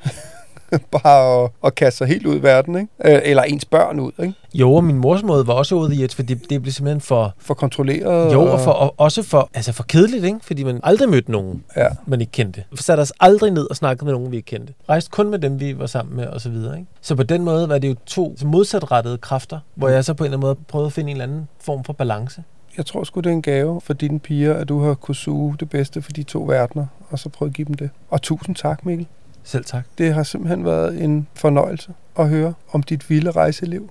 bare 1.03 1.44
at, 1.44 1.51
at 1.64 1.75
kaste 1.75 1.98
sig 1.98 2.07
helt 2.07 2.27
ud 2.27 2.37
i 2.37 2.42
verden, 2.42 2.77
ikke? 2.77 3.14
Øh, 3.16 3.20
eller 3.25 3.42
ens 3.42 3.64
børn 3.64 4.01
ud, 4.01 4.12
ikke? 4.22 4.35
Jo, 4.55 4.75
og 4.75 4.85
min 4.85 4.98
mors 4.98 5.22
måde 5.22 5.46
var 5.46 5.53
også 5.53 5.75
ude 5.75 5.96
i 5.96 6.05
et, 6.05 6.14
fordi 6.14 6.35
det 6.35 6.62
blev 6.62 6.72
simpelthen 6.72 7.01
for... 7.01 7.35
For 7.38 7.55
kontrolleret? 7.55 8.33
Jo, 8.33 8.53
og, 8.53 8.61
for, 8.61 8.70
og 8.70 8.94
også 8.96 9.22
for, 9.22 9.51
altså 9.55 9.72
for 9.72 9.83
kedeligt, 9.83 10.25
ikke? 10.25 10.38
Fordi 10.42 10.64
man 10.64 10.81
aldrig 10.83 11.09
mødte 11.09 11.31
nogen, 11.33 11.64
ja. 11.77 11.88
man 12.07 12.20
ikke 12.20 12.33
kendte. 12.33 12.64
For 12.75 12.83
satte 12.83 13.01
os 13.01 13.12
aldrig 13.20 13.51
ned 13.51 13.70
og 13.70 13.77
snakkede 13.77 14.05
med 14.05 14.12
nogen, 14.12 14.31
vi 14.31 14.37
ikke 14.37 14.46
kendte. 14.46 14.72
Rejste 14.88 15.11
kun 15.11 15.31
med 15.31 15.38
dem, 15.38 15.61
vi 15.61 15.79
var 15.79 15.87
sammen 15.87 16.16
med, 16.16 16.27
og 16.27 16.40
så 16.40 16.48
videre, 16.48 16.79
ikke? 16.79 16.90
Så 17.01 17.14
på 17.14 17.22
den 17.22 17.44
måde 17.44 17.68
var 17.68 17.79
det 17.79 17.88
jo 17.88 17.94
to 18.07 18.37
modsatrettede 18.44 19.18
kræfter, 19.18 19.61
hvor 19.75 19.88
jeg 19.88 20.05
så 20.05 20.14
på 20.14 20.25
en 20.25 20.27
eller 20.27 20.37
anden 20.37 20.46
måde 20.46 20.57
prøvede 20.68 20.87
at 20.87 20.92
finde 20.92 21.11
en 21.11 21.16
eller 21.16 21.25
anden 21.25 21.48
form 21.61 21.85
for 21.85 21.92
balance 21.92 22.42
jeg 22.77 22.87
tror 22.87 23.05
sgu, 23.05 23.21
det 23.21 23.31
er 23.31 23.35
en 23.35 23.43
gave 23.43 23.81
for 23.81 23.93
dine 23.93 24.21
piger, 24.21 24.55
at 24.55 24.69
du 24.69 24.81
har 24.81 24.95
kunne 24.95 25.15
suge 25.15 25.57
det 25.61 25.71
bedste 25.71 26.03
for 26.03 26.13
de 26.13 26.23
to 26.23 26.43
verdener, 26.43 26.87
og 27.11 27.19
så 27.19 27.29
prøve 27.29 27.49
at 27.49 27.55
give 27.55 27.65
dem 27.67 27.75
det. 27.75 27.91
Og 28.11 28.23
tusind 28.23 28.57
tak, 28.57 28.87
Mikkel. 28.87 29.07
Selv 29.45 29.65
tak. 29.65 29.85
Det 29.99 30.15
har 30.15 30.23
simpelthen 30.23 30.65
været 30.65 31.03
en 31.05 31.29
fornøjelse 31.35 31.95
at 32.19 32.29
høre 32.29 32.55
om 32.73 32.83
dit 32.83 33.11
vilde 33.11 33.31
rejseliv. 33.31 33.91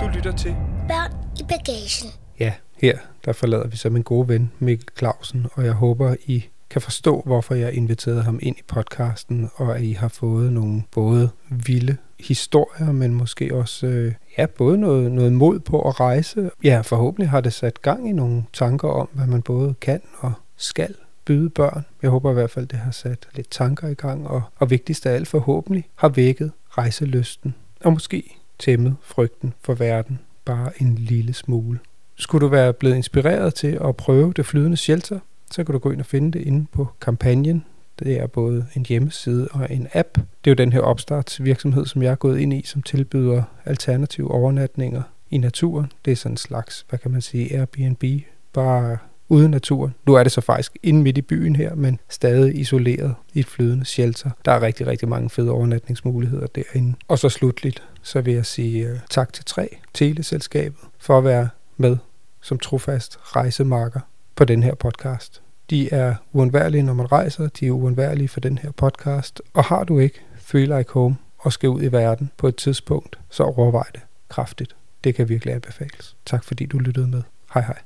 Du 0.00 0.08
lytter 0.16 0.32
til 0.36 0.56
Børn 0.88 1.12
i 1.40 1.42
bagagen. 1.48 2.08
Ja, 2.40 2.52
her 2.76 2.98
der 3.24 3.32
forlader 3.32 3.66
vi 3.66 3.76
så 3.76 3.90
min 3.90 4.02
gode 4.02 4.28
ven 4.28 4.52
Mikkel 4.58 4.88
Clausen, 4.98 5.46
og 5.52 5.64
jeg 5.64 5.72
håber, 5.72 6.14
I 6.26 6.44
kan 6.74 6.82
forstå, 6.82 7.22
hvorfor 7.26 7.54
jeg 7.54 7.72
inviterede 7.72 8.22
ham 8.22 8.38
ind 8.42 8.56
i 8.58 8.62
podcasten, 8.66 9.50
og 9.54 9.76
at 9.76 9.82
I 9.82 9.92
har 9.92 10.08
fået 10.08 10.52
nogle 10.52 10.82
både 10.90 11.30
vilde 11.50 11.96
historier, 12.20 12.92
men 12.92 13.14
måske 13.14 13.54
også 13.54 13.86
øh, 13.86 14.12
ja, 14.38 14.46
både 14.46 14.78
noget, 14.78 15.12
noget 15.12 15.32
mod 15.32 15.58
på 15.58 15.88
at 15.88 16.00
rejse. 16.00 16.50
Ja, 16.64 16.80
forhåbentlig 16.80 17.30
har 17.30 17.40
det 17.40 17.52
sat 17.52 17.82
gang 17.82 18.08
i 18.08 18.12
nogle 18.12 18.42
tanker 18.52 18.88
om, 18.88 19.08
hvad 19.12 19.26
man 19.26 19.42
både 19.42 19.74
kan 19.80 20.00
og 20.18 20.32
skal 20.56 20.94
byde 21.24 21.50
børn. 21.50 21.84
Jeg 22.02 22.10
håber 22.10 22.30
i 22.30 22.34
hvert 22.34 22.50
fald, 22.50 22.66
det 22.66 22.78
har 22.78 22.90
sat 22.90 23.28
lidt 23.34 23.50
tanker 23.50 23.88
i 23.88 23.94
gang, 23.94 24.26
og, 24.26 24.42
og 24.56 24.70
vigtigst 24.70 25.06
af 25.06 25.14
alt 25.14 25.28
forhåbentlig 25.28 25.84
har 25.94 26.08
vækket 26.08 26.52
rejselysten, 26.70 27.54
og 27.80 27.92
måske 27.92 28.36
tæmmet 28.58 28.96
frygten 29.02 29.54
for 29.62 29.74
verden 29.74 30.18
bare 30.44 30.82
en 30.82 30.94
lille 30.94 31.32
smule. 31.32 31.78
Skulle 32.16 32.44
du 32.44 32.48
være 32.48 32.72
blevet 32.72 32.96
inspireret 32.96 33.54
til 33.54 33.78
at 33.84 33.96
prøve 33.96 34.32
det 34.36 34.46
flydende 34.46 34.76
shelter, 34.76 35.18
så 35.54 35.64
kan 35.64 35.72
du 35.72 35.78
gå 35.78 35.90
ind 35.90 36.00
og 36.00 36.06
finde 36.06 36.38
det 36.38 36.46
inde 36.46 36.66
på 36.72 36.88
kampagnen. 37.00 37.64
Det 37.98 38.20
er 38.20 38.26
både 38.26 38.66
en 38.74 38.86
hjemmeside 38.88 39.48
og 39.52 39.66
en 39.70 39.88
app. 39.92 40.14
Det 40.14 40.50
er 40.50 40.50
jo 40.50 40.54
den 40.54 40.72
her 40.72 40.80
opstartsvirksomhed, 40.80 41.86
som 41.86 42.02
jeg 42.02 42.10
er 42.10 42.14
gået 42.14 42.38
ind 42.38 42.52
i, 42.52 42.62
som 42.66 42.82
tilbyder 42.82 43.42
alternative 43.64 44.30
overnatninger 44.30 45.02
i 45.30 45.38
naturen. 45.38 45.92
Det 46.04 46.12
er 46.12 46.16
sådan 46.16 46.32
en 46.32 46.36
slags, 46.36 46.86
hvad 46.88 46.98
kan 46.98 47.10
man 47.10 47.20
sige, 47.20 47.56
Airbnb, 47.56 48.04
bare 48.52 48.98
uden 49.28 49.50
naturen. 49.50 49.94
Nu 50.06 50.14
er 50.14 50.22
det 50.22 50.32
så 50.32 50.40
faktisk 50.40 50.76
inde 50.82 51.02
midt 51.02 51.18
i 51.18 51.22
byen 51.22 51.56
her, 51.56 51.74
men 51.74 51.98
stadig 52.08 52.60
isoleret 52.60 53.14
i 53.34 53.40
et 53.40 53.46
flydende 53.46 53.84
shelter. 53.84 54.30
Der 54.44 54.52
er 54.52 54.62
rigtig, 54.62 54.86
rigtig 54.86 55.08
mange 55.08 55.30
fede 55.30 55.50
overnatningsmuligheder 55.50 56.46
derinde. 56.46 56.94
Og 57.08 57.18
så 57.18 57.28
slutligt, 57.28 57.82
så 58.02 58.20
vil 58.20 58.34
jeg 58.34 58.46
sige 58.46 58.92
uh, 58.92 58.98
tak 59.10 59.32
til 59.32 59.44
3 59.44 59.76
Teleselskabet 59.94 60.80
for 60.98 61.18
at 61.18 61.24
være 61.24 61.48
med 61.76 61.96
som 62.40 62.58
trofast 62.58 63.18
rejsemarker 63.22 64.00
på 64.36 64.44
den 64.44 64.62
her 64.62 64.74
podcast. 64.74 65.43
De 65.70 65.94
er 65.94 66.14
uundværlige, 66.32 66.82
når 66.82 66.94
man 66.94 67.12
rejser. 67.12 67.48
De 67.48 67.66
er 67.66 67.70
uundværlige 67.70 68.28
for 68.28 68.40
den 68.40 68.58
her 68.58 68.70
podcast. 68.70 69.42
Og 69.54 69.64
har 69.64 69.84
du 69.84 69.98
ikke 69.98 70.20
Feel 70.36 70.68
Like 70.68 70.92
Home 70.92 71.16
og 71.38 71.52
skal 71.52 71.68
ud 71.68 71.82
i 71.82 71.92
verden 71.92 72.30
på 72.36 72.48
et 72.48 72.56
tidspunkt, 72.56 73.18
så 73.30 73.42
overvej 73.42 73.86
det 73.92 74.00
kraftigt. 74.28 74.76
Det 75.04 75.14
kan 75.14 75.28
virkelig 75.28 75.54
anbefales. 75.54 76.16
Tak 76.26 76.44
fordi 76.44 76.66
du 76.66 76.78
lyttede 76.78 77.06
med. 77.06 77.22
Hej 77.54 77.62
hej. 77.62 77.78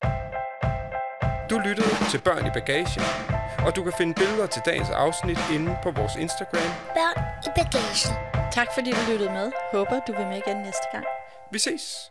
Du 1.51 1.59
lyttede 1.59 1.89
til 2.11 2.21
Børn 2.25 2.47
i 2.47 2.51
Bagagen, 2.55 3.03
og 3.67 3.77
du 3.77 3.83
kan 3.83 3.93
finde 3.99 4.15
billeder 4.15 4.47
til 4.47 4.63
dagens 4.67 4.91
afsnit 4.91 5.39
inde 5.55 5.77
på 5.83 5.91
vores 5.91 6.17
Instagram. 6.17 6.71
Børn 6.99 7.25
i 7.47 7.51
bagagen. 7.57 8.13
Tak 8.53 8.69
fordi 8.75 8.91
du 8.91 9.13
lyttede 9.13 9.31
med. 9.31 9.53
Håber 9.73 10.01
du 10.07 10.13
vil 10.13 10.27
med 10.27 10.41
igen 10.47 10.57
næste 10.57 10.87
gang. 10.93 11.05
Vi 11.53 11.59
ses. 11.59 12.11